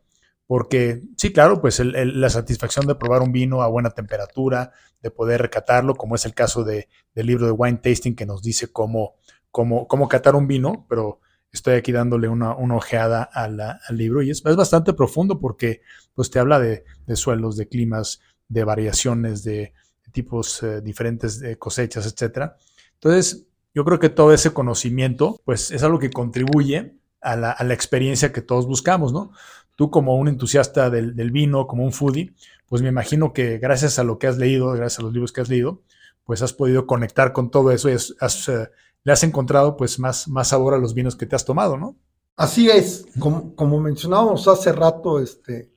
Porque 0.50 1.04
sí, 1.16 1.32
claro, 1.32 1.62
pues 1.62 1.80
el, 1.80 2.20
la 2.20 2.28
satisfacción 2.28 2.88
de 2.88 2.96
probar 2.96 3.22
un 3.22 3.32
vino 3.32 3.62
a 3.62 3.68
buena 3.68 3.92
temperatura, 3.92 4.72
de 5.00 5.12
poder 5.12 5.44
recatarlo, 5.44 5.94
como 5.94 6.16
es 6.16 6.26
el 6.26 6.34
caso 6.34 6.64
de, 6.64 6.90
del 7.14 7.28
libro 7.28 7.46
de 7.46 7.52
Wine 7.52 7.78
Tasting 7.78 8.16
que 8.16 8.26
nos 8.26 8.42
dice 8.42 8.72
cómo, 8.72 9.14
cómo, 9.52 9.88
cómo 9.88 10.08
catar 10.08 10.36
un 10.36 10.48
vino, 10.48 10.88
pero 10.90 11.20
estoy 11.52 11.76
aquí 11.76 11.92
dándole 11.92 12.30
una, 12.30 12.56
una 12.56 12.78
ojeada 12.78 13.22
al 13.22 13.78
libro 13.92 14.24
y 14.24 14.32
es, 14.32 14.44
es, 14.44 14.56
bastante 14.56 14.94
profundo 14.94 15.40
porque 15.40 15.82
pues, 16.16 16.32
te 16.32 16.40
habla 16.40 16.60
de, 16.60 16.84
de 17.06 17.16
suelos, 17.16 17.56
de 17.56 17.68
climas, 17.68 18.20
de 18.48 18.64
variaciones, 18.64 19.44
de, 19.44 19.74
tipos 20.12 20.64
eh, 20.64 20.82
diferentes 20.82 21.40
de 21.40 21.60
cosechas, 21.60 22.08
etc. 22.08 22.54
Entonces, 22.96 23.46
yo 23.76 23.86
creo 23.86 24.00
que 24.00 24.10
todo 24.10 24.34
ese 24.34 24.52
conocimiento 24.52 25.40
pues, 25.46 25.70
es 25.70 25.84
algo 25.84 26.00
que 26.00 26.10
contribuye 26.10 26.96
a 27.22 27.36
la, 27.36 27.52
a 27.52 27.64
la 27.64 27.76
experiencia 27.76 28.34
que 28.34 28.42
todos 28.42 28.66
buscamos, 28.66 29.14
¿no? 29.14 29.32
Tú 29.80 29.90
como 29.90 30.18
un 30.18 30.28
entusiasta 30.28 30.90
del, 30.90 31.16
del, 31.16 31.32
vino, 31.32 31.66
como 31.66 31.86
un 31.86 31.94
foodie, 31.94 32.34
pues 32.68 32.82
me 32.82 32.90
imagino 32.90 33.32
que 33.32 33.60
gracias 33.60 33.98
a 33.98 34.04
lo 34.04 34.20
que 34.20 34.28
has 34.28 34.38
leído, 34.38 34.74
gracias 34.74 35.00
a 35.00 35.04
los 35.04 35.14
libros 35.14 35.32
que 35.32 35.40
has 35.40 35.48
leído, 35.48 35.84
pues 36.26 36.42
has 36.42 36.52
podido 36.52 36.86
conectar 36.86 37.32
con 37.32 37.50
todo 37.50 37.72
eso 37.72 37.88
y 37.90 37.94
has, 37.94 38.14
has 38.20 38.46
uh, 38.50 38.66
le 39.06 39.14
has 39.14 39.24
encontrado 39.24 39.78
pues 39.78 39.98
más, 39.98 40.28
más 40.28 40.50
sabor 40.50 40.74
a 40.74 40.80
los 40.80 40.94
vinos 40.94 41.16
que 41.16 41.26
te 41.26 41.38
has 41.38 41.46
tomado, 41.46 41.78
¿no? 41.78 41.96
Así 42.36 42.70
es, 42.70 43.06
como, 43.20 43.56
como 43.56 43.80
mencionábamos 43.80 44.50
hace 44.50 44.74
rato, 44.74 45.22
este, 45.22 45.72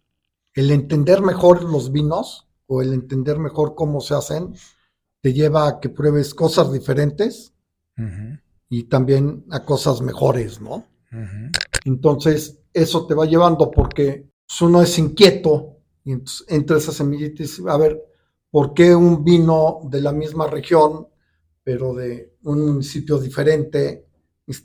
el 0.55 0.73
entender 0.73 1.23
mejor 1.23 1.63
los 1.63 1.93
vinos 1.93 2.49
o 2.67 2.83
el 2.83 2.95
entender 2.95 3.39
mejor 3.39 3.77
cómo 3.77 4.01
se 4.01 4.15
hacen, 4.15 4.53
te 5.21 5.33
lleva 5.33 5.69
a 5.69 5.79
que 5.79 5.91
pruebes 5.91 6.35
cosas 6.35 6.73
diferentes 6.73 7.55
uh 7.99 8.03
-huh. 8.03 8.43
y 8.69 8.83
también 8.89 9.45
a 9.53 9.65
cosas 9.65 10.01
mejores, 10.01 10.61
¿no? 10.61 10.89
Uh 11.13 11.19
-huh. 11.19 11.51
Entonces, 11.85 12.62
eso 12.73 13.07
te 13.07 13.15
va 13.15 13.27
llevando 13.27 13.71
porque 13.71 14.29
uno 14.61 14.83
es 14.83 14.99
inquieto 14.99 15.77
y 16.05 16.13
entonces 16.13 16.47
entra 16.49 16.77
esa 16.77 16.93
semillita 16.93 17.43
y 17.43 17.47
dice, 17.47 17.63
a 17.69 17.77
ver, 17.77 18.03
¿por 18.51 18.75
qué 18.75 18.95
un 18.95 19.25
vino 19.25 19.81
de 19.85 20.01
la 20.01 20.13
misma 20.13 20.47
región 20.47 21.07
pero 21.65 21.95
de 21.95 22.37
un 22.43 22.67
municipio 22.67 23.19
diferente, 23.19 24.07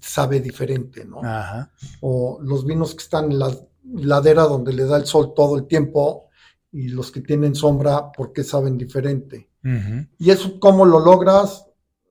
sabe 0.02 0.39
diferente, 0.39 1.06
¿no? 1.06 1.22
Ajá. 1.24 1.72
O 2.02 2.39
los 2.41 2.65
vinos 2.65 2.96
que 2.96 3.04
están 3.04 3.32
en 3.32 3.39
la 3.39 3.56
ladera 3.84 4.43
donde 4.43 4.74
le 4.74 4.86
da 4.86 4.98
el 4.98 5.06
sol 5.06 5.34
todo 5.36 5.58
el 5.58 5.67
tiempo 5.67 6.30
y 6.72 6.89
los 6.89 7.12
que 7.12 7.22
tienen 7.22 7.56
sombra, 7.56 8.12
¿por 8.12 8.34
qué 8.34 8.43
saben 8.43 8.78
diferente? 8.78 9.50
Uh 9.63 9.67
-huh. 9.67 10.10
Y 10.17 10.32
eso, 10.32 10.60
¿cómo 10.60 10.86
lo 10.86 11.00
logras 11.00 11.67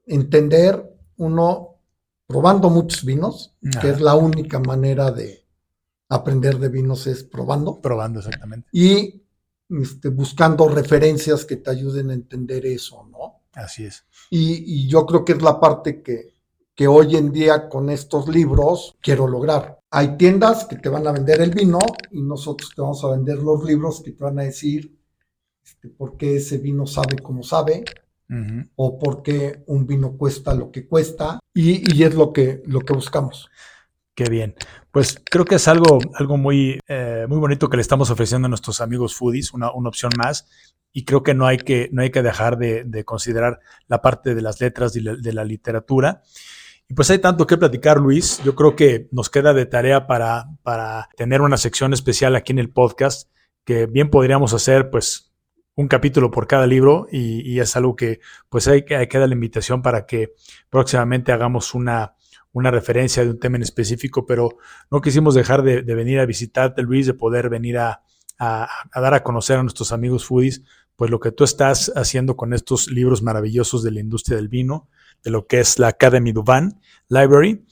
entender? 0.06 0.94
Uno, 1.16 1.80
probando 2.26 2.70
muchos 2.70 3.04
vinos, 3.04 3.54
Ajá. 3.68 3.80
que 3.80 3.90
es 3.90 4.00
la 4.00 4.14
única 4.14 4.58
manera 4.60 5.10
de 5.10 5.45
aprender 6.08 6.58
de 6.58 6.68
vinos, 6.68 7.06
es 7.06 7.24
probando. 7.24 7.80
Probando, 7.80 8.20
exactamente. 8.20 8.68
Y 8.72 9.22
este, 9.68 10.08
buscando 10.08 10.68
referencias 10.68 11.44
que 11.44 11.56
te 11.56 11.70
ayuden 11.70 12.10
a 12.10 12.14
entender 12.14 12.66
eso, 12.66 13.06
¿no? 13.10 13.42
Así 13.54 13.84
es. 13.84 14.04
Y, 14.30 14.82
y, 14.82 14.88
yo 14.88 15.06
creo 15.06 15.24
que 15.24 15.32
es 15.32 15.42
la 15.42 15.58
parte 15.58 16.02
que, 16.02 16.34
que 16.74 16.86
hoy 16.86 17.16
en 17.16 17.32
día 17.32 17.68
con 17.68 17.88
estos 17.90 18.28
libros 18.28 18.96
quiero 19.00 19.26
lograr. 19.26 19.80
Hay 19.90 20.16
tiendas 20.18 20.66
que 20.66 20.76
te 20.76 20.90
van 20.90 21.06
a 21.06 21.12
vender 21.12 21.40
el 21.40 21.50
vino 21.50 21.78
y 22.10 22.20
nosotros 22.20 22.70
te 22.76 22.82
vamos 22.82 23.02
a 23.02 23.10
vender 23.10 23.38
los 23.38 23.64
libros 23.64 24.02
que 24.02 24.12
te 24.12 24.22
van 24.22 24.38
a 24.38 24.42
decir 24.42 24.94
este, 25.64 25.88
por 25.88 26.18
qué 26.18 26.36
ese 26.36 26.58
vino 26.58 26.86
sabe 26.86 27.18
como 27.18 27.42
sabe 27.42 27.82
uh 28.28 28.34
-huh. 28.34 28.70
o 28.76 28.98
por 28.98 29.22
qué 29.22 29.64
un 29.66 29.86
vino 29.86 30.16
cuesta 30.18 30.54
lo 30.54 30.70
que 30.70 30.86
cuesta 30.86 31.40
y, 31.54 31.96
y, 31.96 32.04
es 32.04 32.14
lo 32.14 32.32
que, 32.32 32.62
lo 32.66 32.80
que 32.80 32.92
buscamos. 32.92 33.48
Qué 34.16 34.24
bien. 34.30 34.54
Pues 34.90 35.20
creo 35.22 35.44
que 35.44 35.56
es 35.56 35.68
algo, 35.68 35.98
algo 36.14 36.38
muy, 36.38 36.80
eh, 36.88 37.26
muy 37.28 37.36
bonito 37.38 37.68
que 37.68 37.76
le 37.76 37.82
estamos 37.82 38.10
ofreciendo 38.10 38.46
a 38.46 38.48
nuestros 38.48 38.80
amigos 38.80 39.14
foodies, 39.14 39.52
una, 39.52 39.70
una 39.72 39.90
opción 39.90 40.10
más 40.16 40.48
y 40.90 41.04
creo 41.04 41.22
que 41.22 41.34
no 41.34 41.46
hay 41.46 41.58
que, 41.58 41.90
no 41.92 42.00
hay 42.00 42.10
que 42.10 42.22
dejar 42.22 42.56
de, 42.56 42.84
de 42.84 43.04
considerar 43.04 43.60
la 43.88 44.00
parte 44.00 44.34
de 44.34 44.40
las 44.40 44.58
letras 44.62 44.96
y 44.96 45.02
de, 45.02 45.32
la 45.34 45.44
literatura. 45.44 46.22
Y 46.88 46.94
pues 46.94 47.10
hay 47.10 47.18
tanto 47.18 47.46
que 47.46 47.58
platicar, 47.58 47.98
Luis. 47.98 48.40
Yo 48.42 48.54
creo 48.54 48.74
que 48.74 49.06
nos 49.12 49.28
queda 49.28 49.52
de 49.52 49.66
tarea 49.66 50.06
para, 50.06 50.46
para 50.62 51.10
tener 51.14 51.42
una 51.42 51.58
sección 51.58 51.92
especial 51.92 52.34
aquí 52.34 52.52
en 52.52 52.58
el 52.58 52.70
podcast, 52.70 53.30
que 53.66 53.84
bien 53.84 54.08
podríamos 54.08 54.54
hacer, 54.54 54.88
pues, 54.88 55.34
un 55.74 55.88
capítulo 55.88 56.30
por 56.30 56.46
cada 56.46 56.66
libro 56.66 57.06
y, 57.12 57.42
y 57.42 57.60
es 57.60 57.76
algo 57.76 57.94
que, 57.94 58.20
pues, 58.48 58.66
hay 58.66 58.82
hay 58.96 59.08
que 59.08 59.18
dar 59.18 59.28
la 59.28 59.34
invitación 59.34 59.82
para 59.82 60.06
que 60.06 60.32
próximamente 60.70 61.32
hagamos 61.32 61.74
una, 61.74 62.15
una 62.56 62.70
referencia 62.70 63.22
de 63.22 63.28
un 63.28 63.38
tema 63.38 63.56
en 63.56 63.62
específico, 63.62 64.24
pero 64.24 64.56
no 64.90 65.02
quisimos 65.02 65.34
dejar 65.34 65.62
de, 65.62 65.82
venir 65.82 66.20
a 66.20 66.24
visitarte, 66.24 66.80
Luis, 66.80 67.06
de 67.06 67.12
poder 67.12 67.50
venir 67.50 67.76
a, 67.76 68.00
dar 68.38 69.12
a 69.12 69.22
conocer 69.22 69.58
a 69.58 69.62
nuestros 69.62 69.92
amigos 69.92 70.24
foodies, 70.24 70.62
pues 70.96 71.10
lo 71.10 71.20
que 71.20 71.32
tú 71.32 71.44
estás 71.44 71.92
haciendo 71.94 72.34
con 72.34 72.54
estos 72.54 72.90
libros 72.90 73.20
maravillosos 73.20 73.82
de 73.82 73.90
la 73.90 74.00
industria 74.00 74.38
del 74.38 74.48
vino, 74.48 74.88
de 75.22 75.32
lo 75.32 75.46
que 75.46 75.60
es 75.60 75.78
la 75.78 75.88
Academy 75.88 76.32
Duvan 76.32 76.80
Library. 77.10 77.62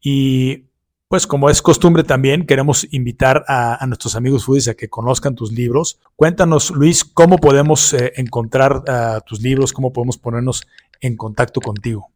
Y 0.00 0.70
pues 1.06 1.26
como 1.26 1.50
es 1.50 1.60
costumbre 1.60 2.02
también, 2.02 2.46
queremos 2.46 2.86
invitar 2.92 3.44
a, 3.46 3.84
nuestros 3.88 4.16
amigos 4.16 4.46
foodies 4.46 4.68
a 4.68 4.74
que 4.74 4.88
conozcan 4.88 5.34
tus 5.34 5.52
libros. 5.52 6.00
Cuéntanos, 6.16 6.70
Luis, 6.70 7.04
cómo 7.04 7.36
podemos 7.36 7.92
eh, 7.92 8.14
encontrar 8.16 8.76
uh, 8.78 9.20
tus 9.26 9.42
libros, 9.42 9.74
cómo 9.74 9.92
podemos 9.92 10.16
ponernos 10.16 10.66
en 10.98 11.18
contacto 11.18 11.60
contigo. 11.60 12.08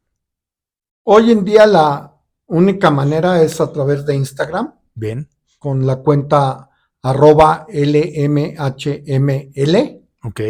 Hoy 1.03 1.33
en 1.33 1.45
día 1.45 1.67
la 1.67 2.14
única 2.47 2.91
manera 2.91 3.43
es 3.43 3.61
a 3.61 3.73
través 3.73 4.05
de 4.07 4.15
Instagram. 4.15 4.75
Bien. 4.95 5.29
Con 5.59 5.87
la 5.87 5.97
cuenta 5.97 6.71
arroba 7.03 7.67
LMHML. 7.69 8.55
Ok. 10.23 10.41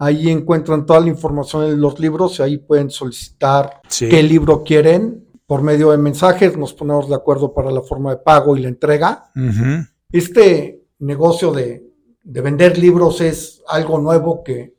Ahí 0.00 0.30
encuentran 0.30 0.86
toda 0.86 1.00
la 1.00 1.08
información 1.08 1.68
de 1.68 1.76
los 1.76 1.98
libros 1.98 2.38
y 2.38 2.42
ahí 2.42 2.58
pueden 2.58 2.88
solicitar 2.88 3.80
sí. 3.88 4.08
qué 4.08 4.22
libro 4.22 4.62
quieren 4.62 5.26
por 5.44 5.62
medio 5.62 5.90
de 5.90 5.98
mensajes. 5.98 6.56
Nos 6.56 6.72
ponemos 6.72 7.08
de 7.08 7.16
acuerdo 7.16 7.52
para 7.52 7.72
la 7.72 7.82
forma 7.82 8.10
de 8.10 8.18
pago 8.18 8.56
y 8.56 8.60
la 8.60 8.68
entrega. 8.68 9.30
Uh 9.34 9.40
-huh. 9.40 9.88
Este 10.12 10.84
negocio 11.00 11.50
de, 11.52 11.84
de, 12.22 12.40
vender 12.40 12.78
libros 12.78 13.20
es 13.20 13.62
algo 13.66 13.98
nuevo 13.98 14.44
que, 14.44 14.74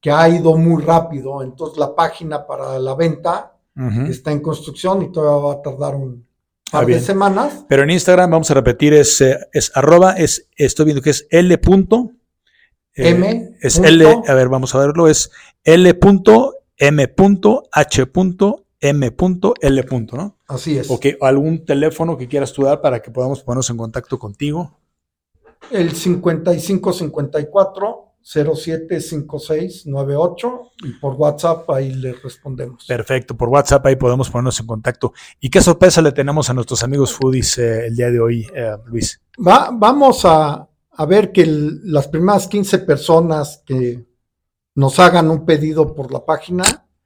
que, 0.00 0.10
ha 0.10 0.28
ido 0.28 0.56
muy 0.56 0.82
rápido. 0.82 1.42
Entonces 1.42 1.78
la 1.78 1.94
página 1.94 2.46
para 2.46 2.78
la 2.78 2.94
venta 2.94 3.56
uh 3.76 3.80
-huh. 3.80 4.08
está 4.08 4.32
en 4.32 4.40
construcción 4.40 5.02
y 5.02 5.12
todavía 5.12 5.46
va 5.46 5.52
a 5.54 5.62
tardar 5.62 5.94
un, 5.94 6.26
par 6.72 6.84
ah, 6.84 6.86
de 6.86 7.00
semanas. 7.00 7.66
Pero 7.68 7.82
en 7.82 7.90
Instagram, 7.90 8.30
vamos 8.30 8.50
a 8.50 8.54
repetir, 8.54 8.94
es, 8.94 9.20
eh, 9.20 9.38
es 9.52 9.70
arroba, 9.74 10.12
es, 10.12 10.48
estoy 10.56 10.86
viendo 10.86 11.02
que 11.02 11.10
es 11.10 11.26
L. 11.30 11.54
Eh, 11.54 11.60
M. 12.94 13.56
Es 13.60 13.76
punto. 13.76 13.88
L, 13.88 14.22
a 14.26 14.34
ver, 14.34 14.48
vamos 14.48 14.74
a 14.74 14.78
verlo, 14.78 15.06
es 15.06 15.30
L.M.H.M.L. 15.64 17.12
¿no? 20.12 20.38
Así 20.48 20.78
es. 20.78 20.90
Ok, 20.90 21.06
algún 21.20 21.64
teléfono 21.64 22.18
que 22.18 22.26
quieras 22.26 22.52
tú 22.52 22.64
dar 22.64 22.80
para 22.80 23.00
que 23.00 23.10
podamos 23.10 23.42
ponernos 23.42 23.70
en 23.70 23.76
contacto 23.76 24.18
contigo. 24.18 24.78
El 25.70 25.92
5554 25.92 28.11
075698 28.24 30.70
y 30.84 30.92
por 30.94 31.14
WhatsApp 31.14 31.68
ahí 31.70 31.94
le 31.94 32.14
respondemos. 32.14 32.86
Perfecto, 32.86 33.36
por 33.36 33.48
WhatsApp 33.48 33.84
ahí 33.86 33.96
podemos 33.96 34.30
ponernos 34.30 34.60
en 34.60 34.66
contacto. 34.66 35.12
¿Y 35.40 35.50
qué 35.50 35.60
sorpresa 35.60 36.00
le 36.00 36.12
tenemos 36.12 36.48
a 36.48 36.54
nuestros 36.54 36.84
amigos 36.84 37.12
foodies 37.12 37.58
eh, 37.58 37.86
el 37.86 37.96
día 37.96 38.10
de 38.10 38.20
hoy, 38.20 38.46
eh, 38.54 38.76
Luis? 38.86 39.20
Va, 39.44 39.70
vamos 39.72 40.24
a, 40.24 40.68
a 40.90 41.06
ver 41.06 41.32
que 41.32 41.42
el, 41.42 41.80
las 41.92 42.06
primeras 42.08 42.46
15 42.46 42.78
personas 42.80 43.62
que 43.66 44.06
nos 44.74 44.98
hagan 44.98 45.30
un 45.30 45.44
pedido 45.44 45.94
por 45.94 46.12
la 46.12 46.24
página 46.24 46.64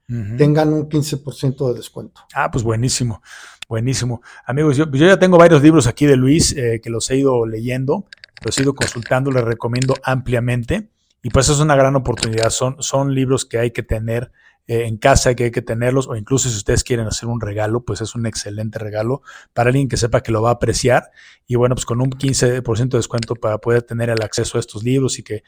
uh 0.09 0.13
-huh. 0.13 0.37
tengan 0.37 0.73
un 0.73 0.87
15% 0.87 1.67
de 1.69 1.73
descuento. 1.73 2.21
Ah, 2.33 2.49
pues 2.51 2.63
buenísimo, 2.63 3.21
buenísimo. 3.67 4.21
Amigos, 4.45 4.77
yo, 4.77 4.89
yo 4.91 5.07
ya 5.07 5.19
tengo 5.19 5.37
varios 5.37 5.61
libros 5.61 5.87
aquí 5.87 6.05
de 6.05 6.15
Luis 6.15 6.55
eh, 6.55 6.79
que 6.81 6.89
los 6.89 7.09
he 7.09 7.17
ido 7.17 7.45
leyendo, 7.45 8.05
los 8.43 8.57
he 8.57 8.61
ido 8.61 8.73
consultando, 8.73 9.31
les 9.31 9.43
recomiendo 9.43 9.95
ampliamente. 10.03 10.89
Y 11.21 11.29
pues 11.29 11.49
es 11.49 11.59
una 11.59 11.75
gran 11.75 11.95
oportunidad, 11.95 12.49
son, 12.49 12.81
son 12.81 13.13
libros 13.13 13.45
que 13.45 13.59
hay 13.59 13.71
que 13.71 13.83
tener 13.83 14.31
eh, 14.69 14.85
en 14.85 14.97
casa 14.97 15.33
que 15.33 15.45
hay 15.45 15.51
que 15.51 15.61
tenerlos, 15.61 16.09
o 16.09 16.15
incluso 16.17 16.49
si 16.49 16.57
ustedes 16.57 16.83
quieren 16.83 17.07
hacer 17.07 17.29
un 17.29 17.39
regalo, 17.39 17.85
pues 17.85 18.01
es 18.01 18.15
un 18.15 18.25
excelente 18.25 18.77
regalo 18.79 19.21
para 19.53 19.69
alguien 19.69 19.87
que 19.87 19.95
sepa 19.95 20.21
que 20.21 20.33
lo 20.33 20.41
va 20.41 20.49
a 20.49 20.53
apreciar. 20.53 21.11
Y 21.47 21.55
bueno, 21.55 21.73
pues 21.73 21.85
con 21.85 22.01
un 22.01 22.09
15% 22.09 22.89
de 22.89 22.97
descuento 22.97 23.35
para 23.35 23.59
poder 23.59 23.83
tener 23.83 24.09
el 24.09 24.21
acceso 24.21 24.57
a 24.57 24.59
estos 24.59 24.83
libros 24.83 25.19
y 25.19 25.23
que, 25.23 25.43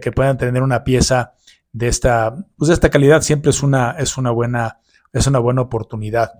que 0.00 0.12
puedan 0.12 0.38
tener 0.38 0.62
una 0.62 0.84
pieza 0.84 1.34
de 1.72 1.88
esta, 1.88 2.34
pues 2.56 2.68
de 2.68 2.74
esta 2.74 2.88
calidad, 2.88 3.20
siempre 3.20 3.50
es 3.50 3.62
una, 3.62 3.90
es 3.98 4.16
una 4.16 4.30
buena, 4.30 4.78
es 5.12 5.26
una 5.26 5.38
buena 5.38 5.60
oportunidad. 5.60 6.32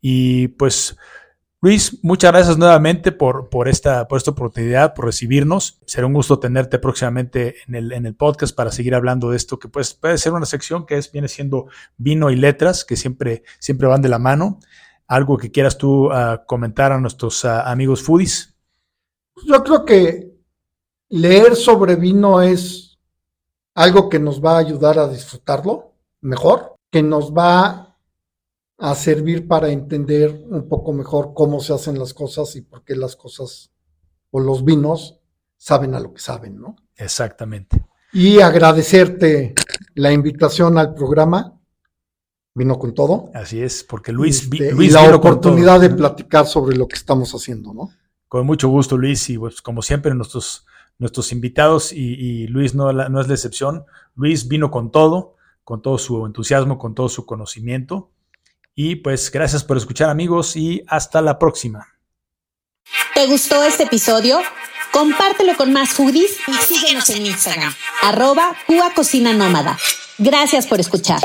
Y 0.00 0.48
pues 0.48 0.96
Luis, 1.64 2.00
muchas 2.02 2.32
gracias 2.32 2.58
nuevamente 2.58 3.12
por, 3.12 3.48
por, 3.48 3.68
esta, 3.68 4.08
por 4.08 4.18
esta 4.18 4.32
oportunidad, 4.32 4.94
por 4.94 5.04
recibirnos. 5.04 5.78
Será 5.86 6.08
un 6.08 6.12
gusto 6.12 6.40
tenerte 6.40 6.80
próximamente 6.80 7.54
en 7.68 7.76
el, 7.76 7.92
en 7.92 8.04
el 8.04 8.16
podcast 8.16 8.52
para 8.52 8.72
seguir 8.72 8.96
hablando 8.96 9.30
de 9.30 9.36
esto, 9.36 9.60
que 9.60 9.68
pues 9.68 9.94
puede 9.94 10.18
ser 10.18 10.32
una 10.32 10.44
sección 10.44 10.86
que 10.86 10.98
es, 10.98 11.12
viene 11.12 11.28
siendo 11.28 11.68
vino 11.96 12.30
y 12.30 12.36
letras, 12.36 12.84
que 12.84 12.96
siempre, 12.96 13.44
siempre 13.60 13.86
van 13.86 14.02
de 14.02 14.08
la 14.08 14.18
mano. 14.18 14.58
¿Algo 15.06 15.38
que 15.38 15.52
quieras 15.52 15.78
tú 15.78 16.06
uh, 16.06 16.44
comentar 16.48 16.90
a 16.90 16.98
nuestros 16.98 17.44
uh, 17.44 17.60
amigos 17.64 18.02
foodies? 18.02 18.56
Yo 19.46 19.62
creo 19.62 19.84
que 19.84 20.34
leer 21.10 21.54
sobre 21.54 21.94
vino 21.94 22.42
es 22.42 22.98
algo 23.76 24.08
que 24.08 24.18
nos 24.18 24.44
va 24.44 24.56
a 24.56 24.58
ayudar 24.58 24.98
a 24.98 25.06
disfrutarlo 25.06 25.92
mejor, 26.22 26.74
que 26.90 27.04
nos 27.04 27.32
va 27.32 27.91
a 28.82 28.96
servir 28.96 29.46
para 29.46 29.68
entender 29.70 30.44
un 30.50 30.68
poco 30.68 30.92
mejor 30.92 31.34
cómo 31.34 31.60
se 31.60 31.72
hacen 31.72 32.00
las 32.00 32.12
cosas 32.12 32.56
y 32.56 32.62
por 32.62 32.82
qué 32.82 32.96
las 32.96 33.14
cosas 33.14 33.70
o 34.32 34.40
los 34.40 34.64
vinos 34.64 35.20
saben 35.56 35.94
a 35.94 36.00
lo 36.00 36.12
que 36.12 36.20
saben, 36.20 36.60
¿no? 36.60 36.74
Exactamente. 36.96 37.80
Y 38.12 38.40
agradecerte 38.40 39.54
la 39.94 40.10
invitación 40.10 40.78
al 40.78 40.94
programa. 40.94 41.60
Vino 42.54 42.76
con 42.76 42.92
todo. 42.92 43.30
Así 43.34 43.62
es, 43.62 43.84
porque 43.84 44.10
Luis, 44.10 44.42
este, 44.42 44.74
y 44.76 44.90
la 44.90 45.14
oportunidad 45.14 45.80
de 45.80 45.90
platicar 45.90 46.46
sobre 46.46 46.76
lo 46.76 46.88
que 46.88 46.96
estamos 46.96 47.32
haciendo, 47.32 47.72
¿no? 47.72 47.88
Con 48.26 48.44
mucho 48.44 48.68
gusto, 48.68 48.98
Luis, 48.98 49.30
y 49.30 49.38
pues 49.38 49.62
como 49.62 49.82
siempre 49.82 50.12
nuestros, 50.12 50.66
nuestros 50.98 51.30
invitados, 51.30 51.92
y, 51.92 52.48
Luis 52.48 52.74
no, 52.74 52.92
no 52.92 53.20
es 53.20 53.28
la 53.28 53.34
excepción, 53.34 53.84
Luis 54.16 54.48
vino 54.48 54.72
con 54.72 54.90
todo, 54.90 55.36
con 55.62 55.82
todo 55.82 55.98
su 55.98 56.26
entusiasmo, 56.26 56.78
con 56.78 56.94
todo 56.94 57.08
su 57.08 57.24
conocimiento, 57.24 58.10
y 58.74 58.96
pues 58.96 59.30
gracias 59.30 59.64
por 59.64 59.76
escuchar 59.76 60.10
amigos 60.10 60.56
y 60.56 60.82
hasta 60.88 61.20
la 61.20 61.38
próxima. 61.38 61.86
¿Te 63.14 63.26
gustó 63.26 63.62
este 63.64 63.84
episodio? 63.84 64.40
Compártelo 64.90 65.56
con 65.56 65.72
más 65.72 65.90
foodies 65.90 66.36
y 66.46 66.52
síguenos 66.52 67.08
en 67.10 67.26
Instagram, 67.26 67.72
arroba 68.02 68.54
Cocina 68.94 69.32
Nómada. 69.32 69.78
Gracias 70.18 70.66
por 70.66 70.80
escuchar. 70.80 71.20